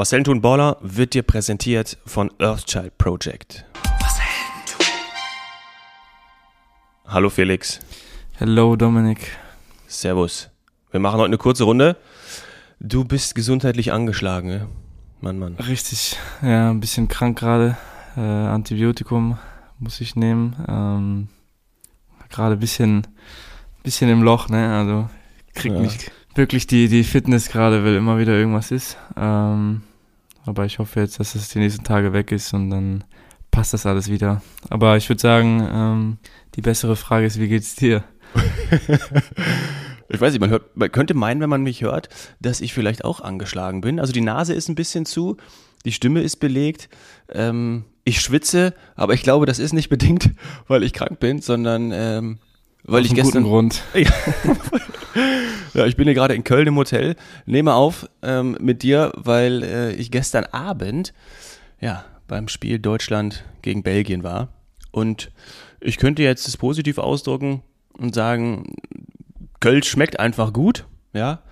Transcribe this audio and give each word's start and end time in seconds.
Was 0.00 0.12
Helden 0.12 0.24
tun 0.24 0.40
Baller 0.40 0.78
wird 0.80 1.12
dir 1.12 1.22
präsentiert 1.22 1.98
von 2.06 2.30
Earthchild 2.38 2.96
Project. 2.96 3.66
Was 4.00 4.18
Helden 4.18 4.66
tun. 4.66 4.86
Hallo 7.06 7.28
Felix. 7.28 7.80
Hallo 8.40 8.76
Dominik. 8.76 9.36
Servus. 9.88 10.48
Wir 10.90 11.00
machen 11.00 11.18
heute 11.18 11.26
eine 11.26 11.36
kurze 11.36 11.64
Runde. 11.64 11.98
Du 12.80 13.04
bist 13.04 13.34
gesundheitlich 13.34 13.92
angeschlagen, 13.92 14.48
ne? 14.48 14.68
Mann, 15.20 15.38
Mann. 15.38 15.56
Richtig. 15.56 16.16
Ja, 16.40 16.70
ein 16.70 16.80
bisschen 16.80 17.08
krank 17.08 17.38
gerade. 17.38 17.76
Äh, 18.16 18.20
Antibiotikum 18.22 19.36
muss 19.78 20.00
ich 20.00 20.16
nehmen. 20.16 20.56
Ähm, 20.66 21.28
gerade 22.30 22.54
ein 22.54 22.60
bisschen, 22.60 23.06
bisschen 23.82 24.08
im 24.08 24.22
Loch, 24.22 24.48
ne? 24.48 24.78
Also 24.78 25.10
krieg 25.54 25.72
ja. 25.74 25.78
nicht 25.78 26.10
wirklich 26.36 26.66
die, 26.66 26.88
die 26.88 27.04
Fitness 27.04 27.50
gerade, 27.50 27.84
weil 27.84 27.96
immer 27.96 28.18
wieder 28.18 28.32
irgendwas 28.32 28.70
ist. 28.70 28.96
Ähm, 29.14 29.82
aber 30.46 30.64
ich 30.64 30.78
hoffe 30.78 31.00
jetzt, 31.00 31.20
dass 31.20 31.34
es 31.34 31.48
die 31.50 31.58
nächsten 31.58 31.84
Tage 31.84 32.12
weg 32.12 32.32
ist 32.32 32.52
und 32.54 32.70
dann 32.70 33.04
passt 33.50 33.72
das 33.72 33.86
alles 33.86 34.10
wieder. 34.10 34.42
Aber 34.68 34.96
ich 34.96 35.08
würde 35.08 35.20
sagen, 35.20 35.68
ähm, 35.70 36.18
die 36.54 36.62
bessere 36.62 36.96
Frage 36.96 37.26
ist, 37.26 37.38
wie 37.38 37.48
geht's 37.48 37.74
dir? 37.74 38.04
ich 40.08 40.20
weiß 40.20 40.32
nicht, 40.32 40.40
man, 40.40 40.50
hört, 40.50 40.76
man 40.76 40.90
könnte 40.92 41.14
meinen, 41.14 41.40
wenn 41.40 41.50
man 41.50 41.62
mich 41.62 41.82
hört, 41.82 42.08
dass 42.40 42.60
ich 42.60 42.72
vielleicht 42.72 43.04
auch 43.04 43.20
angeschlagen 43.20 43.80
bin. 43.80 44.00
Also 44.00 44.12
die 44.12 44.20
Nase 44.20 44.54
ist 44.54 44.68
ein 44.68 44.74
bisschen 44.74 45.04
zu, 45.04 45.36
die 45.84 45.92
Stimme 45.92 46.22
ist 46.22 46.36
belegt, 46.36 46.88
ähm, 47.30 47.84
ich 48.04 48.20
schwitze, 48.20 48.74
aber 48.94 49.14
ich 49.14 49.22
glaube, 49.22 49.46
das 49.46 49.58
ist 49.58 49.72
nicht 49.72 49.88
bedingt, 49.90 50.30
weil 50.68 50.82
ich 50.82 50.92
krank 50.92 51.20
bin, 51.20 51.40
sondern 51.40 51.90
ähm, 51.92 52.38
weil 52.84 53.02
Aus 53.02 53.06
ich 53.06 53.14
gestern. 53.14 53.44
Grund. 53.44 53.82
Ja. 55.74 55.86
ich 55.86 55.96
bin 55.96 56.06
hier 56.06 56.14
gerade 56.14 56.34
in 56.34 56.44
Köln 56.44 56.68
im 56.68 56.76
Hotel, 56.76 57.16
nehme 57.46 57.74
auf 57.74 58.08
ähm, 58.22 58.56
mit 58.60 58.82
dir, 58.82 59.12
weil 59.16 59.62
äh, 59.62 59.92
ich 59.92 60.10
gestern 60.10 60.44
Abend 60.46 61.12
ja 61.80 62.04
beim 62.28 62.48
Spiel 62.48 62.78
Deutschland 62.78 63.44
gegen 63.62 63.82
Belgien 63.82 64.22
war. 64.22 64.48
Und 64.92 65.30
ich 65.80 65.96
könnte 65.96 66.22
jetzt 66.22 66.46
das 66.46 66.56
positiv 66.56 66.98
ausdrücken 66.98 67.62
und 67.92 68.14
sagen, 68.14 68.76
Köln 69.60 69.82
schmeckt 69.82 70.18
einfach 70.18 70.52
gut. 70.52 70.86
Ja. 71.12 71.42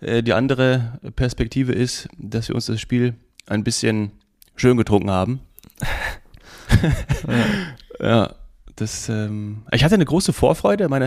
Äh, 0.00 0.22
die 0.22 0.32
andere 0.32 1.00
Perspektive 1.16 1.72
ist, 1.72 2.08
dass 2.16 2.48
wir 2.48 2.54
uns 2.54 2.66
das 2.66 2.80
Spiel 2.80 3.14
ein 3.46 3.64
bisschen 3.64 4.12
schön 4.56 4.76
getrunken 4.76 5.10
haben. 5.10 5.40
ja. 8.00 8.00
ja. 8.06 8.34
Das, 8.80 9.08
ähm, 9.08 9.62
ich 9.72 9.84
hatte 9.84 9.94
eine 9.94 10.04
große 10.04 10.32
Vorfreude. 10.32 10.88
Meine, 10.88 11.06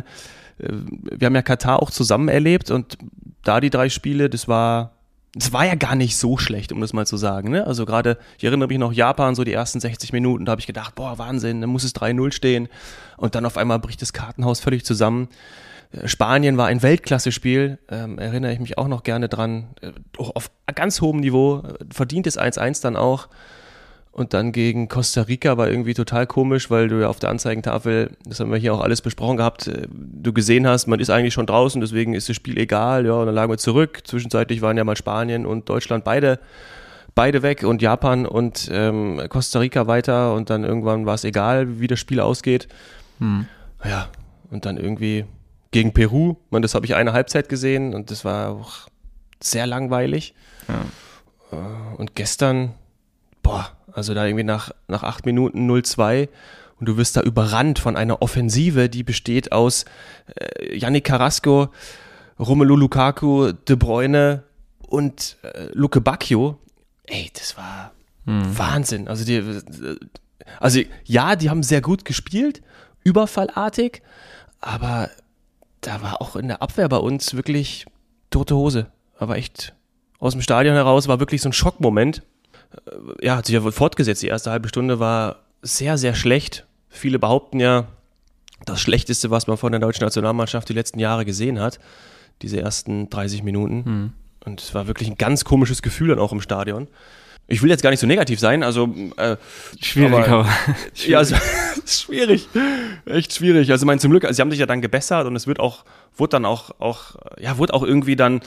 äh, 0.59 0.69
wir 0.69 1.25
haben 1.25 1.35
ja 1.35 1.41
Katar 1.41 1.81
auch 1.81 1.91
zusammen 1.91 2.27
erlebt 2.27 2.71
und 2.71 2.97
da 3.43 3.59
die 3.59 3.69
drei 3.69 3.89
Spiele, 3.89 4.29
das 4.29 4.47
war, 4.47 4.91
das 5.33 5.51
war 5.51 5.65
ja 5.65 5.75
gar 5.75 5.95
nicht 5.95 6.15
so 6.17 6.37
schlecht, 6.37 6.71
um 6.71 6.79
das 6.81 6.93
mal 6.93 7.07
zu 7.07 7.17
sagen. 7.17 7.49
Ne? 7.51 7.65
Also 7.65 7.85
gerade, 7.85 8.17
ich 8.37 8.43
erinnere 8.43 8.67
mich 8.69 8.77
noch 8.77 8.93
Japan, 8.93 9.35
so 9.35 9.43
die 9.43 9.53
ersten 9.53 9.79
60 9.79 10.13
Minuten, 10.13 10.45
da 10.45 10.51
habe 10.51 10.61
ich 10.61 10.67
gedacht, 10.67 10.95
boah, 10.95 11.17
Wahnsinn, 11.17 11.61
dann 11.61 11.69
muss 11.69 11.83
es 11.83 11.95
3-0 11.95 12.31
stehen. 12.31 12.69
Und 13.17 13.35
dann 13.35 13.45
auf 13.45 13.57
einmal 13.57 13.79
bricht 13.79 14.01
das 14.01 14.13
Kartenhaus 14.13 14.59
völlig 14.59 14.85
zusammen. 14.85 15.29
Äh, 15.91 16.07
Spanien 16.07 16.57
war 16.57 16.67
ein 16.67 16.81
Weltklasse-Spiel, 16.81 17.79
ähm, 17.89 18.19
erinnere 18.19 18.53
ich 18.53 18.59
mich 18.59 18.77
auch 18.77 18.87
noch 18.87 19.03
gerne 19.03 19.29
dran. 19.29 19.67
Äh, 19.81 19.91
auf 20.17 20.51
ganz 20.75 21.01
hohem 21.01 21.19
Niveau, 21.19 21.63
verdient 21.91 22.27
es 22.27 22.39
1-1 22.39 22.81
dann 22.81 22.95
auch. 22.95 23.27
Und 24.13 24.35
dann 24.35 24.51
gegen 24.51 24.89
Costa 24.89 25.23
Rica 25.23 25.57
war 25.57 25.67
irgendwie 25.67 25.95
total 25.95 26.27
komisch, 26.27 26.69
weil 26.69 26.87
du 26.87 27.01
ja 27.01 27.09
auf 27.09 27.17
der 27.17 27.31
Anzeigentafel, 27.31 28.11
das 28.25 28.39
haben 28.39 28.51
wir 28.51 28.59
hier 28.59 28.71
auch 28.75 28.81
alles 28.81 29.01
besprochen 29.01 29.37
gehabt, 29.37 29.67
äh, 29.67 29.87
du 29.89 30.31
gesehen 30.33 30.67
hast, 30.67 30.85
man 30.85 30.99
ist 30.99 31.09
eigentlich 31.09 31.33
schon 31.33 31.47
draußen, 31.47 31.81
deswegen 31.81 32.13
ist 32.13 32.29
das 32.29 32.35
Spiel 32.35 32.59
egal. 32.59 33.07
Ja, 33.07 33.13
und 33.13 33.25
dann 33.25 33.33
lagen 33.33 33.51
wir 33.51 33.57
zurück. 33.57 34.01
Zwischenzeitlich 34.03 34.61
waren 34.61 34.77
ja 34.77 34.83
mal 34.83 34.95
Spanien 34.95 35.47
und 35.47 35.67
Deutschland 35.67 36.03
beide, 36.03 36.39
beide 37.15 37.41
weg 37.41 37.63
und 37.63 37.81
Japan 37.81 38.27
und 38.27 38.69
ähm, 38.71 39.19
Costa 39.29 39.57
Rica 39.59 39.87
weiter. 39.87 40.35
Und 40.35 40.51
dann 40.51 40.63
irgendwann 40.63 41.07
war 41.07 41.15
es 41.15 41.23
egal, 41.23 41.79
wie 41.79 41.87
das 41.87 41.99
Spiel 41.99 42.19
ausgeht. 42.19 42.67
Hm. 43.17 43.47
Ja, 43.83 44.09
und 44.51 44.65
dann 44.65 44.77
irgendwie 44.77 45.25
gegen 45.71 45.91
Peru, 45.91 46.35
man, 46.51 46.61
das 46.61 46.75
habe 46.75 46.85
ich 46.85 46.93
eine 46.93 47.13
Halbzeit 47.13 47.49
gesehen 47.49 47.95
und 47.95 48.11
das 48.11 48.23
war 48.23 48.49
auch 48.49 48.87
sehr 49.41 49.65
langweilig. 49.65 50.35
Ja. 50.67 51.57
Äh, 51.57 51.95
und 51.97 52.15
gestern, 52.15 52.75
boah, 53.41 53.71
also 53.93 54.13
da 54.13 54.25
irgendwie 54.25 54.43
nach, 54.43 54.71
nach 54.87 55.03
acht 55.03 55.25
Minuten 55.25 55.69
0-2 55.69 56.29
und 56.79 56.89
du 56.89 56.97
wirst 56.97 57.15
da 57.15 57.21
überrannt 57.21 57.79
von 57.79 57.95
einer 57.95 58.21
Offensive, 58.21 58.89
die 58.89 59.03
besteht 59.03 59.51
aus 59.51 59.85
äh, 60.35 60.77
Yannick 60.77 61.05
Carrasco, 61.05 61.69
Romelu 62.39 62.75
Lukaku, 62.75 63.51
De 63.51 63.75
Bruyne 63.75 64.43
und 64.87 65.37
äh, 65.43 65.67
Luke 65.73 66.01
Bacchio. 66.01 66.59
Ey, 67.05 67.31
das 67.33 67.57
war 67.57 67.91
hm. 68.25 68.57
Wahnsinn. 68.57 69.07
Also 69.07 69.23
die, 69.23 69.43
also 70.59 70.81
ja, 71.05 71.35
die 71.35 71.49
haben 71.49 71.63
sehr 71.63 71.81
gut 71.81 72.05
gespielt, 72.05 72.61
überfallartig, 73.03 74.01
aber 74.59 75.09
da 75.81 76.01
war 76.01 76.21
auch 76.21 76.35
in 76.35 76.47
der 76.47 76.61
Abwehr 76.61 76.89
bei 76.89 76.97
uns 76.97 77.33
wirklich 77.33 77.85
tote 78.29 78.55
Hose. 78.55 78.87
Aber 79.17 79.37
echt 79.37 79.73
aus 80.19 80.33
dem 80.33 80.41
Stadion 80.41 80.75
heraus 80.75 81.07
war 81.07 81.19
wirklich 81.19 81.41
so 81.41 81.49
ein 81.49 81.53
Schockmoment 81.53 82.23
ja, 83.21 83.37
hat 83.37 83.45
sich 83.45 83.53
ja 83.53 83.63
wohl 83.63 83.71
fortgesetzt. 83.71 84.21
Die 84.23 84.27
erste 84.27 84.51
halbe 84.51 84.67
Stunde 84.67 84.99
war 84.99 85.37
sehr, 85.61 85.97
sehr 85.97 86.15
schlecht. 86.15 86.65
Viele 86.89 87.19
behaupten 87.19 87.59
ja, 87.59 87.87
das 88.65 88.81
Schlechteste, 88.81 89.31
was 89.31 89.47
man 89.47 89.57
von 89.57 89.71
der 89.71 89.81
deutschen 89.81 90.03
Nationalmannschaft 90.03 90.69
die 90.69 90.73
letzten 90.73 90.99
Jahre 90.99 91.25
gesehen 91.25 91.59
hat, 91.59 91.79
diese 92.41 92.59
ersten 92.59 93.09
30 93.09 93.43
Minuten. 93.43 93.85
Hm. 93.85 94.13
Und 94.45 94.61
es 94.61 94.73
war 94.73 94.87
wirklich 94.87 95.09
ein 95.09 95.17
ganz 95.17 95.45
komisches 95.45 95.81
Gefühl 95.81 96.09
dann 96.09 96.19
auch 96.19 96.31
im 96.31 96.41
Stadion. 96.41 96.87
Ich 97.47 97.61
will 97.61 97.69
jetzt 97.69 97.83
gar 97.83 97.89
nicht 97.89 97.99
so 97.99 98.07
negativ 98.07 98.39
sein, 98.39 98.63
also 98.63 98.93
äh, 99.17 99.35
schwierig, 99.81 100.13
aber, 100.13 100.27
aber 100.27 100.49
schwierig. 100.93 101.07
ja, 101.07 101.17
also, 101.17 101.35
schwierig, 101.85 102.47
echt 103.05 103.33
schwierig. 103.33 103.69
Also 103.69 103.85
mein 103.85 103.99
zum 103.99 104.11
Glück, 104.11 104.23
also 104.23 104.35
sie 104.35 104.41
haben 104.41 104.51
sich 104.51 104.61
ja 104.61 104.65
dann 104.65 104.81
gebessert 104.81 105.27
und 105.27 105.35
es 105.35 105.45
wird 105.45 105.59
auch, 105.59 105.83
wurde 106.15 106.31
dann 106.31 106.45
auch, 106.45 106.71
auch, 106.79 107.15
ja, 107.39 107.57
wurde 107.57 107.73
auch 107.73 107.83
irgendwie 107.83 108.15
dann, 108.15 108.39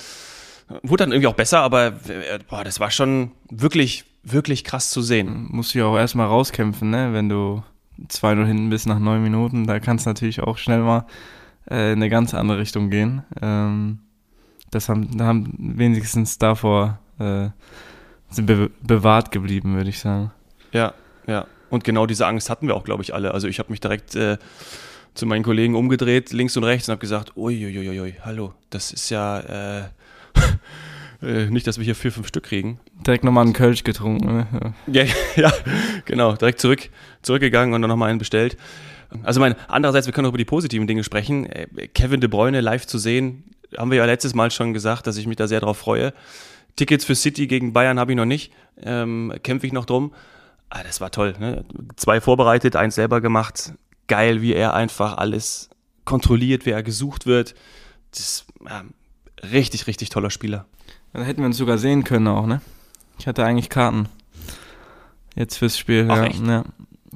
wurde 0.82 1.04
dann 1.04 1.12
irgendwie 1.12 1.26
auch 1.26 1.34
besser, 1.34 1.60
aber 1.60 1.88
äh, 2.08 2.38
boah, 2.48 2.64
das 2.64 2.80
war 2.80 2.90
schon 2.90 3.32
wirklich 3.50 4.04
wirklich 4.26 4.64
krass 4.64 4.90
zu 4.90 5.02
sehen. 5.02 5.48
Du 5.52 5.78
ja 5.78 5.86
auch 5.86 5.96
erstmal 5.96 6.26
rauskämpfen, 6.26 6.90
ne? 6.90 7.12
Wenn 7.12 7.28
du 7.28 7.62
2-0 8.08 8.44
hinten 8.44 8.70
bist 8.70 8.86
nach 8.86 8.98
neun 8.98 9.22
Minuten, 9.22 9.66
da 9.66 9.80
kann 9.80 9.96
es 9.96 10.04
natürlich 10.04 10.40
auch 10.40 10.58
schnell 10.58 10.80
mal 10.80 11.06
äh, 11.70 11.92
in 11.92 11.98
eine 11.98 12.10
ganz 12.10 12.34
andere 12.34 12.58
Richtung 12.58 12.90
gehen. 12.90 13.22
Ähm, 13.40 14.00
das 14.70 14.88
haben, 14.88 15.20
haben 15.20 15.54
wenigstens 15.58 16.38
davor 16.38 16.98
äh, 17.18 17.48
sind 18.28 18.46
be 18.46 18.70
bewahrt 18.82 19.30
geblieben, 19.30 19.76
würde 19.76 19.90
ich 19.90 20.00
sagen. 20.00 20.32
Ja, 20.72 20.94
ja. 21.26 21.46
Und 21.70 21.84
genau 21.84 22.06
diese 22.06 22.26
Angst 22.26 22.50
hatten 22.50 22.66
wir 22.66 22.74
auch, 22.74 22.84
glaube 22.84 23.02
ich, 23.02 23.14
alle. 23.14 23.32
Also 23.32 23.48
ich 23.48 23.58
habe 23.58 23.70
mich 23.70 23.80
direkt 23.80 24.14
äh, 24.14 24.38
zu 25.14 25.26
meinen 25.26 25.42
Kollegen 25.42 25.74
umgedreht, 25.74 26.32
links 26.32 26.56
und 26.56 26.64
rechts, 26.64 26.88
und 26.88 26.92
habe 26.92 27.00
gesagt, 27.00 27.36
uiuiuiui, 27.36 28.16
hallo, 28.24 28.54
das 28.70 28.92
ist 28.92 29.08
ja 29.10 29.88
äh, 31.26 31.50
nicht, 31.50 31.66
dass 31.66 31.78
wir 31.78 31.84
hier 31.84 31.94
vier, 31.94 32.12
fünf 32.12 32.28
Stück 32.28 32.44
kriegen. 32.44 32.80
Direkt 33.06 33.24
nochmal 33.24 33.44
einen 33.44 33.52
Kölsch 33.52 33.84
getrunken. 33.84 34.26
Ne? 34.26 34.74
Ja. 34.86 35.02
ja, 35.02 35.12
ja, 35.36 35.52
genau. 36.04 36.34
Direkt 36.34 36.60
zurück, 36.60 36.88
zurückgegangen 37.22 37.74
und 37.74 37.82
dann 37.82 37.90
nochmal 37.90 38.10
einen 38.10 38.18
bestellt. 38.18 38.56
Also 39.22 39.40
mein, 39.40 39.54
andererseits, 39.68 40.06
wir 40.06 40.12
können 40.12 40.26
auch 40.26 40.30
über 40.30 40.38
die 40.38 40.44
positiven 40.44 40.86
Dinge 40.86 41.04
sprechen. 41.04 41.46
Äh, 41.46 41.88
Kevin 41.88 42.20
De 42.20 42.28
Bruyne 42.28 42.60
live 42.60 42.86
zu 42.86 42.98
sehen, 42.98 43.44
haben 43.76 43.90
wir 43.90 43.98
ja 43.98 44.04
letztes 44.04 44.34
Mal 44.34 44.50
schon 44.50 44.72
gesagt, 44.72 45.06
dass 45.06 45.16
ich 45.16 45.26
mich 45.26 45.36
da 45.36 45.46
sehr 45.46 45.60
drauf 45.60 45.78
freue. 45.78 46.12
Tickets 46.76 47.04
für 47.04 47.14
City 47.14 47.46
gegen 47.46 47.72
Bayern 47.72 47.98
habe 47.98 48.12
ich 48.12 48.16
noch 48.16 48.26
nicht. 48.26 48.52
Ähm, 48.82 49.32
Kämpfe 49.42 49.66
ich 49.66 49.72
noch 49.72 49.86
drum. 49.86 50.12
Ah, 50.68 50.82
das 50.82 51.00
war 51.00 51.10
toll. 51.10 51.34
Ne? 51.38 51.64
Zwei 51.96 52.20
vorbereitet, 52.20 52.76
eins 52.76 52.96
selber 52.96 53.20
gemacht. 53.20 53.72
Geil, 54.08 54.42
wie 54.42 54.52
er 54.52 54.74
einfach 54.74 55.16
alles 55.16 55.70
kontrolliert, 56.04 56.66
wie 56.66 56.70
er 56.70 56.82
gesucht 56.82 57.26
wird. 57.26 57.54
Das 58.10 58.20
ist 58.20 58.46
ja, 58.68 58.84
richtig, 59.50 59.86
richtig 59.86 60.10
toller 60.10 60.30
Spieler. 60.30 60.66
Dann 61.16 61.24
hätten 61.24 61.40
wir 61.40 61.46
uns 61.46 61.56
sogar 61.56 61.78
sehen 61.78 62.04
können 62.04 62.28
auch, 62.28 62.44
ne? 62.44 62.60
Ich 63.18 63.26
hatte 63.26 63.42
eigentlich 63.42 63.70
Karten. 63.70 64.06
Jetzt 65.34 65.56
fürs 65.56 65.78
Spiel. 65.78 66.06
Ach, 66.10 66.16
ja, 66.16 66.46
ja. 66.46 66.64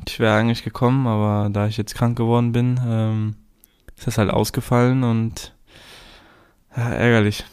Ich 0.09 0.19
wäre 0.19 0.35
eigentlich 0.35 0.65
gekommen, 0.65 1.07
aber 1.07 1.51
da 1.51 1.67
ich 1.67 1.77
jetzt 1.77 1.95
krank 1.95 2.17
geworden 2.17 2.53
bin, 2.53 2.81
ähm, 2.83 3.35
ist 3.99 4.07
das 4.07 4.17
halt 4.17 4.31
ausgefallen 4.31 5.05
und 5.05 5.55
ja, 6.75 6.89
ärgerlich. 6.89 7.45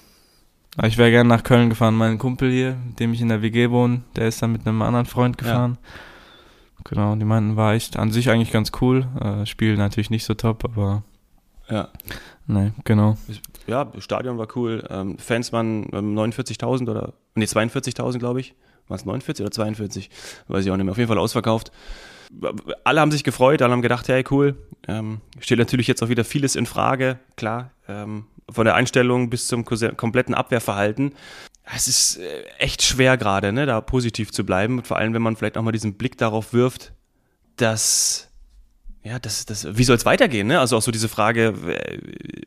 Aber 0.77 0.87
ich 0.87 0.97
wäre 0.97 1.11
gerne 1.11 1.27
nach 1.27 1.43
Köln 1.43 1.67
gefahren. 1.67 1.95
Mein 1.95 2.17
Kumpel 2.17 2.49
hier, 2.49 2.77
mit 2.87 3.01
dem 3.01 3.11
ich 3.11 3.19
in 3.19 3.27
der 3.27 3.41
WG 3.41 3.69
wohne, 3.69 4.03
der 4.15 4.29
ist 4.29 4.41
dann 4.41 4.53
mit 4.53 4.65
einem 4.65 4.81
anderen 4.81 5.05
Freund 5.05 5.37
gefahren. 5.37 5.77
Ja. 5.83 6.81
Genau, 6.85 7.15
die 7.17 7.25
meinten, 7.25 7.57
war 7.57 7.73
echt 7.73 7.97
an 7.99 8.13
sich 8.13 8.29
eigentlich 8.29 8.53
ganz 8.53 8.71
cool. 8.79 9.05
Äh, 9.19 9.45
Spiel 9.45 9.75
natürlich 9.75 10.11
nicht 10.11 10.23
so 10.23 10.33
top, 10.33 10.63
aber 10.63 11.03
ja. 11.69 11.89
Nee, 12.47 12.71
genau. 12.83 13.17
Ja, 13.67 13.91
Stadion 13.99 14.37
war 14.37 14.47
cool. 14.55 14.85
Ähm, 14.89 15.17
Fans 15.17 15.51
waren 15.51 15.85
49.000 15.89 16.81
ähm, 16.81 16.87
oder, 16.87 17.13
nee, 17.35 17.45
42.000, 17.45 18.19
glaube 18.19 18.39
ich. 18.39 18.55
Waren 18.87 18.97
es 18.97 19.05
49 19.05 19.43
oder 19.43 19.51
42? 19.51 20.09
Weiß 20.47 20.65
ich 20.65 20.71
auch 20.71 20.77
nicht 20.77 20.85
mehr. 20.85 20.91
Auf 20.91 20.97
jeden 20.97 21.09
Fall 21.09 21.17
ausverkauft. 21.17 21.71
Alle 22.83 23.01
haben 23.01 23.11
sich 23.11 23.23
gefreut, 23.23 23.61
alle 23.61 23.71
haben 23.71 23.81
gedacht, 23.81 24.07
hey, 24.07 24.23
cool. 24.31 24.55
Ähm, 24.87 25.21
steht 25.39 25.59
natürlich 25.59 25.87
jetzt 25.87 26.01
auch 26.03 26.09
wieder 26.09 26.23
vieles 26.23 26.55
in 26.55 26.65
Frage, 26.65 27.19
klar. 27.35 27.71
Ähm, 27.87 28.25
von 28.49 28.65
der 28.65 28.75
Einstellung 28.75 29.29
bis 29.29 29.47
zum 29.47 29.65
kompletten 29.65 30.33
Abwehrverhalten. 30.33 31.13
es 31.75 31.87
ist 31.87 32.17
äh, 32.17 32.43
echt 32.59 32.81
schwer 32.81 33.17
gerade, 33.17 33.51
ne, 33.51 33.65
da 33.65 33.81
positiv 33.81 34.31
zu 34.31 34.45
bleiben. 34.45 34.83
Vor 34.83 34.97
allem, 34.97 35.13
wenn 35.13 35.21
man 35.21 35.35
vielleicht 35.35 35.57
auch 35.57 35.63
mal 35.63 35.71
diesen 35.71 35.95
Blick 35.95 36.17
darauf 36.17 36.53
wirft, 36.53 36.93
dass, 37.57 38.26
ja, 39.07 39.19
das, 39.19 39.45
das, 39.45 39.77
wie 39.77 39.83
soll 39.85 39.95
es 39.95 40.05
weitergehen? 40.05 40.47
Ne? 40.47 40.59
Also 40.59 40.75
auch 40.75 40.81
so 40.81 40.91
diese 40.91 41.07
Frage, 41.07 41.55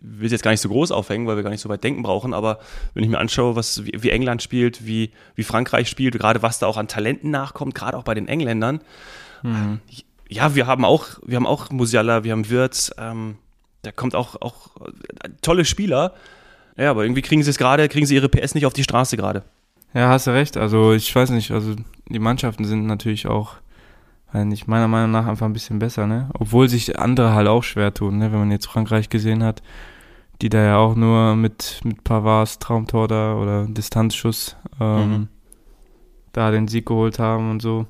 will 0.01 0.27
es 0.27 0.33
jetzt 0.33 0.43
gar 0.43 0.51
nicht 0.51 0.61
so 0.61 0.69
groß 0.69 0.91
aufhängen, 0.93 1.27
weil 1.27 1.37
wir 1.37 1.43
gar 1.43 1.51
nicht 1.51 1.63
so 1.63 1.71
weit 1.71 1.83
denken 1.83 2.03
brauchen, 2.03 2.35
aber 2.35 2.59
wenn 2.93 3.03
ich 3.03 3.09
mir 3.09 3.19
anschaue, 3.19 3.57
was, 3.57 3.85
wie, 3.87 3.93
wie 4.03 4.11
England 4.11 4.43
spielt, 4.43 4.85
wie, 4.85 5.11
wie 5.35 5.43
Frankreich 5.43 5.89
spielt, 5.89 6.19
gerade 6.19 6.43
was 6.43 6.59
da 6.59 6.67
auch 6.67 6.77
an 6.77 6.87
Talenten 6.87 7.31
nachkommt, 7.31 7.75
gerade 7.75 7.97
auch 7.97 8.03
bei 8.03 8.15
den 8.15 8.29
Engländern, 8.29 8.81
mhm. 9.43 9.81
ja, 10.29 10.55
wir 10.55 10.67
haben 10.67 10.85
auch, 10.85 11.07
wir 11.25 11.37
haben 11.37 11.47
auch 11.47 11.71
Musiala, 11.71 12.25
wir 12.25 12.33
haben 12.33 12.51
Wirtz, 12.51 12.93
ähm, 12.99 13.39
da 13.81 13.91
kommt 13.93 14.15
auch, 14.15 14.37
auch 14.43 14.69
tolle 15.41 15.65
Spieler, 15.65 16.13
ja, 16.77 16.91
aber 16.91 17.05
irgendwie 17.05 17.23
kriegen 17.23 17.43
sie 17.43 17.51
es 17.51 17.59
gerade, 17.59 17.89
kriegen 17.89 18.05
sie 18.05 18.17
ihre 18.17 18.29
PS 18.29 18.55
nicht 18.55 18.67
auf 18.67 18.75
die 18.75 18.85
Straße 18.85 19.17
gerade. 19.17 19.45
Ja, 19.95 20.09
hast 20.11 20.27
du 20.27 20.31
recht. 20.33 20.57
Also 20.57 20.93
ich 20.93 21.15
weiß 21.15 21.31
nicht, 21.31 21.51
also 21.53 21.75
die 22.09 22.19
Mannschaften 22.19 22.65
sind 22.65 22.87
natürlich 22.87 23.27
auch, 23.27 23.57
nicht 24.33 24.67
meiner 24.67 24.89
Meinung 24.89 25.11
nach 25.11 25.27
einfach 25.27 25.47
ein 25.47 25.53
bisschen 25.53 25.79
besser, 25.79 26.07
ne? 26.07 26.29
Obwohl 26.39 26.69
sich 26.69 26.99
andere 26.99 27.35
halt 27.35 27.49
auch 27.49 27.65
schwer 27.65 27.93
tun, 27.93 28.19
ne? 28.19 28.33
Wenn 28.33 28.39
man 28.39 28.51
jetzt 28.51 28.67
Frankreich 28.67 29.09
gesehen 29.09 29.43
hat, 29.43 29.63
die 30.41 30.49
da 30.49 30.63
ja 30.63 30.77
auch 30.79 30.95
nur 30.95 31.37
mit, 31.37 31.81
mit 31.85 32.05
Pavards 32.05 32.59
Traumtor 32.59 33.09
da 33.09 33.35
oder 33.35 33.67
Distanzschuss 33.67 34.57
ähm, 34.81 35.11
mhm. 35.11 35.29
da 36.33 36.51
den 36.51 36.69
Sieg 36.69 36.87
geholt 36.87 37.19
haben 37.19 37.51
und 37.51 37.61
so. 37.61 37.87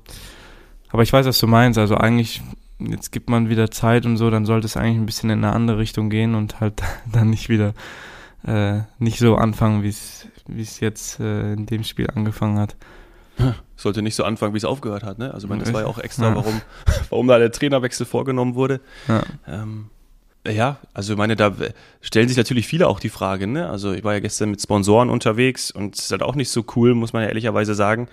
Aber 0.90 1.02
ich 1.02 1.12
weiß, 1.12 1.26
was 1.26 1.38
du 1.38 1.46
meinst. 1.46 1.78
Also 1.78 1.96
eigentlich, 1.96 2.42
jetzt 2.78 3.12
gibt 3.12 3.30
man 3.30 3.48
wieder 3.48 3.70
Zeit 3.70 4.04
und 4.06 4.16
so, 4.16 4.30
dann 4.30 4.46
sollte 4.46 4.66
es 4.66 4.76
eigentlich 4.76 4.96
ein 4.96 5.06
bisschen 5.06 5.30
in 5.30 5.44
eine 5.44 5.54
andere 5.54 5.78
Richtung 5.78 6.10
gehen 6.10 6.34
und 6.34 6.60
halt 6.60 6.82
dann 7.12 7.30
nicht 7.30 7.48
wieder 7.48 7.74
äh, 8.46 8.80
nicht 8.98 9.18
so 9.18 9.36
anfangen, 9.36 9.82
wie 9.82 9.88
es 9.88 10.80
jetzt 10.80 11.20
äh, 11.20 11.52
in 11.52 11.66
dem 11.66 11.84
Spiel 11.84 12.08
angefangen 12.10 12.58
hat. 12.58 12.76
Sollte 13.80 14.02
nicht 14.02 14.14
so 14.14 14.24
anfangen, 14.24 14.52
wie 14.52 14.58
es 14.58 14.64
aufgehört 14.64 15.02
hat. 15.02 15.18
Ne? 15.18 15.32
Also 15.32 15.48
meine, 15.48 15.64
das 15.64 15.72
war 15.72 15.82
ja 15.82 15.86
auch 15.86 15.98
extra, 15.98 16.28
ja. 16.28 16.36
warum, 16.36 16.60
warum 17.10 17.26
da 17.28 17.38
der 17.38 17.50
Trainerwechsel 17.50 18.06
vorgenommen 18.06 18.54
wurde. 18.54 18.80
Ja. 19.08 19.22
Ähm, 19.48 19.86
ja, 20.46 20.78
also 20.94 21.12
ich 21.14 21.18
meine, 21.18 21.36
da 21.36 21.54
stellen 22.00 22.28
sich 22.28 22.36
natürlich 22.36 22.66
viele 22.66 22.88
auch 22.88 23.00
die 23.00 23.08
Frage. 23.08 23.46
Ne? 23.46 23.68
Also 23.68 23.92
ich 23.92 24.04
war 24.04 24.14
ja 24.14 24.20
gestern 24.20 24.50
mit 24.50 24.60
Sponsoren 24.60 25.10
unterwegs 25.10 25.70
und 25.70 25.96
es 25.96 26.04
ist 26.04 26.12
halt 26.12 26.22
auch 26.22 26.34
nicht 26.34 26.50
so 26.50 26.64
cool, 26.76 26.94
muss 26.94 27.12
man 27.12 27.22
ja 27.22 27.28
ehrlicherweise 27.28 27.74
sagen, 27.74 28.08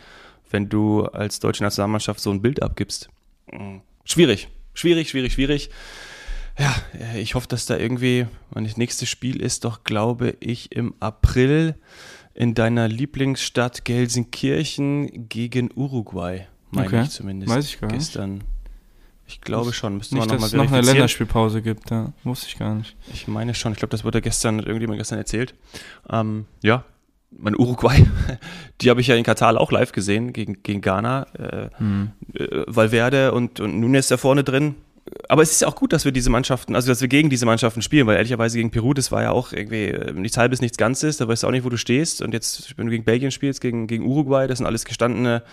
wenn 0.50 0.70
du 0.70 1.06
als 1.06 1.40
deutsche 1.40 1.64
Nationalmannschaft 1.64 2.20
so 2.20 2.32
ein 2.32 2.42
Bild 2.42 2.64
abgibst. 2.64 3.10
Hm, 3.50 3.82
schwierig, 4.06 4.50
schwierig, 4.74 5.10
schwierig, 5.10 5.34
schwierig 5.34 5.70
ja, 6.60 6.76
äh, 7.00 7.22
ich 7.22 7.36
hoffe, 7.36 7.48
dass 7.48 7.66
da 7.66 7.78
irgendwie, 7.78 8.28
mein 8.54 8.70
nächstes 8.76 9.10
Spiel 9.10 9.42
ist 9.42 9.66
doch, 9.66 9.84
glaube 9.84 10.36
ich, 10.40 10.72
im 10.72 10.96
April 11.00 11.76
in 12.38 12.54
deiner 12.54 12.88
Lieblingsstadt 12.88 13.84
Gelsenkirchen 13.84 15.28
gegen 15.28 15.72
Uruguay, 15.76 16.46
meine 16.70 16.88
okay. 16.88 17.02
ich 17.02 17.10
zumindest. 17.10 17.54
Weiß 17.54 17.66
ich 17.66 17.80
gar 17.82 17.88
nicht. 17.88 17.98
Gestern. 17.98 18.44
Ich 19.26 19.42
glaube 19.42 19.74
schon. 19.74 19.98
Müsste 19.98 20.16
nicht, 20.16 20.28
man 20.28 20.36
noch 20.36 20.44
dass 20.44 20.54
mal 20.54 20.64
es 20.66 20.70
noch 20.70 20.78
eine 20.78 20.86
Länderspielpause 20.86 21.64
gibt, 21.64 21.90
ja. 21.90 22.14
Wusste 22.24 22.48
ich 22.48 22.60
gar 22.60 22.76
nicht. 22.76 22.96
Ich 23.12 23.28
meine 23.28 23.56
schon. 23.56 23.72
Ich 23.72 23.80
glaube, 23.80 23.90
das 23.90 24.04
wurde 24.04 24.22
gestern, 24.22 24.60
irgendjemand 24.60 25.00
gestern 25.00 25.18
erzählt. 25.18 25.56
Ähm, 26.10 26.46
ja, 26.62 26.86
mein 27.32 27.56
Uruguay, 27.58 28.06
die 28.82 28.92
habe 28.92 29.02
ich 29.02 29.08
ja 29.08 29.16
in 29.16 29.24
Katar 29.24 29.60
auch 29.60 29.72
live 29.72 29.92
gesehen, 29.92 30.32
gegen, 30.32 30.62
gegen 30.62 30.82
Ghana. 30.82 31.24
Äh, 31.34 31.70
hm. 31.78 32.12
äh, 32.36 32.64
Valverde 32.68 33.32
und, 33.32 33.60
und 33.60 33.80
Nunes 33.80 34.10
da 34.10 34.18
vorne 34.18 34.44
drin 34.44 34.76
aber 35.30 35.42
es 35.42 35.52
ist 35.52 35.62
ja 35.62 35.68
auch 35.68 35.76
gut, 35.76 35.94
dass 35.94 36.06
wir 36.06 36.12
diese 36.12 36.30
Mannschaften, 36.30 36.76
also 36.76 36.90
dass 36.90 37.02
wir 37.02 37.08
gegen 37.08 37.30
diese 37.30 37.46
Mannschaften 37.46 37.82
spielen, 37.82 38.08
weil 38.08 38.18
ehrlicherweise 38.18 38.58
gegen 38.58 38.72
Peru, 38.72 38.94
das 38.94 39.12
war 39.12 39.22
ja 39.22 39.32
auch 39.32 39.52
irgendwie 39.54 39.86
äh, 39.86 40.14
nichts 40.14 40.38
halbes, 40.38 40.62
nichts 40.62 40.78
Ganzes, 40.78 41.18
da 41.18 41.28
weißt 41.28 41.44
du 41.44 41.48
auch 41.48 41.52
nicht, 41.52 41.66
wo 41.66 41.70
du 41.70 41.78
stehst. 41.78 42.22
Und 42.22 42.34
jetzt, 42.34 42.78
wenn 42.78 42.88
du 42.88 42.92
gegen 42.92 43.04
Belgien 43.04 43.32
spielst, 43.32 43.62
gegen, 43.62 43.88
gegen 43.88 44.06
Uruguay, 44.06 44.48
das 44.48 44.60
sind 44.60 44.68
alles 44.68 44.86
gestandene, 44.86 45.44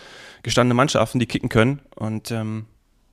gestandene 0.42 0.74
Mannschaften, 0.74 1.18
die 1.18 1.26
kicken 1.26 1.48
können. 1.48 1.80
Und 1.94 2.30
ähm, 2.30 2.66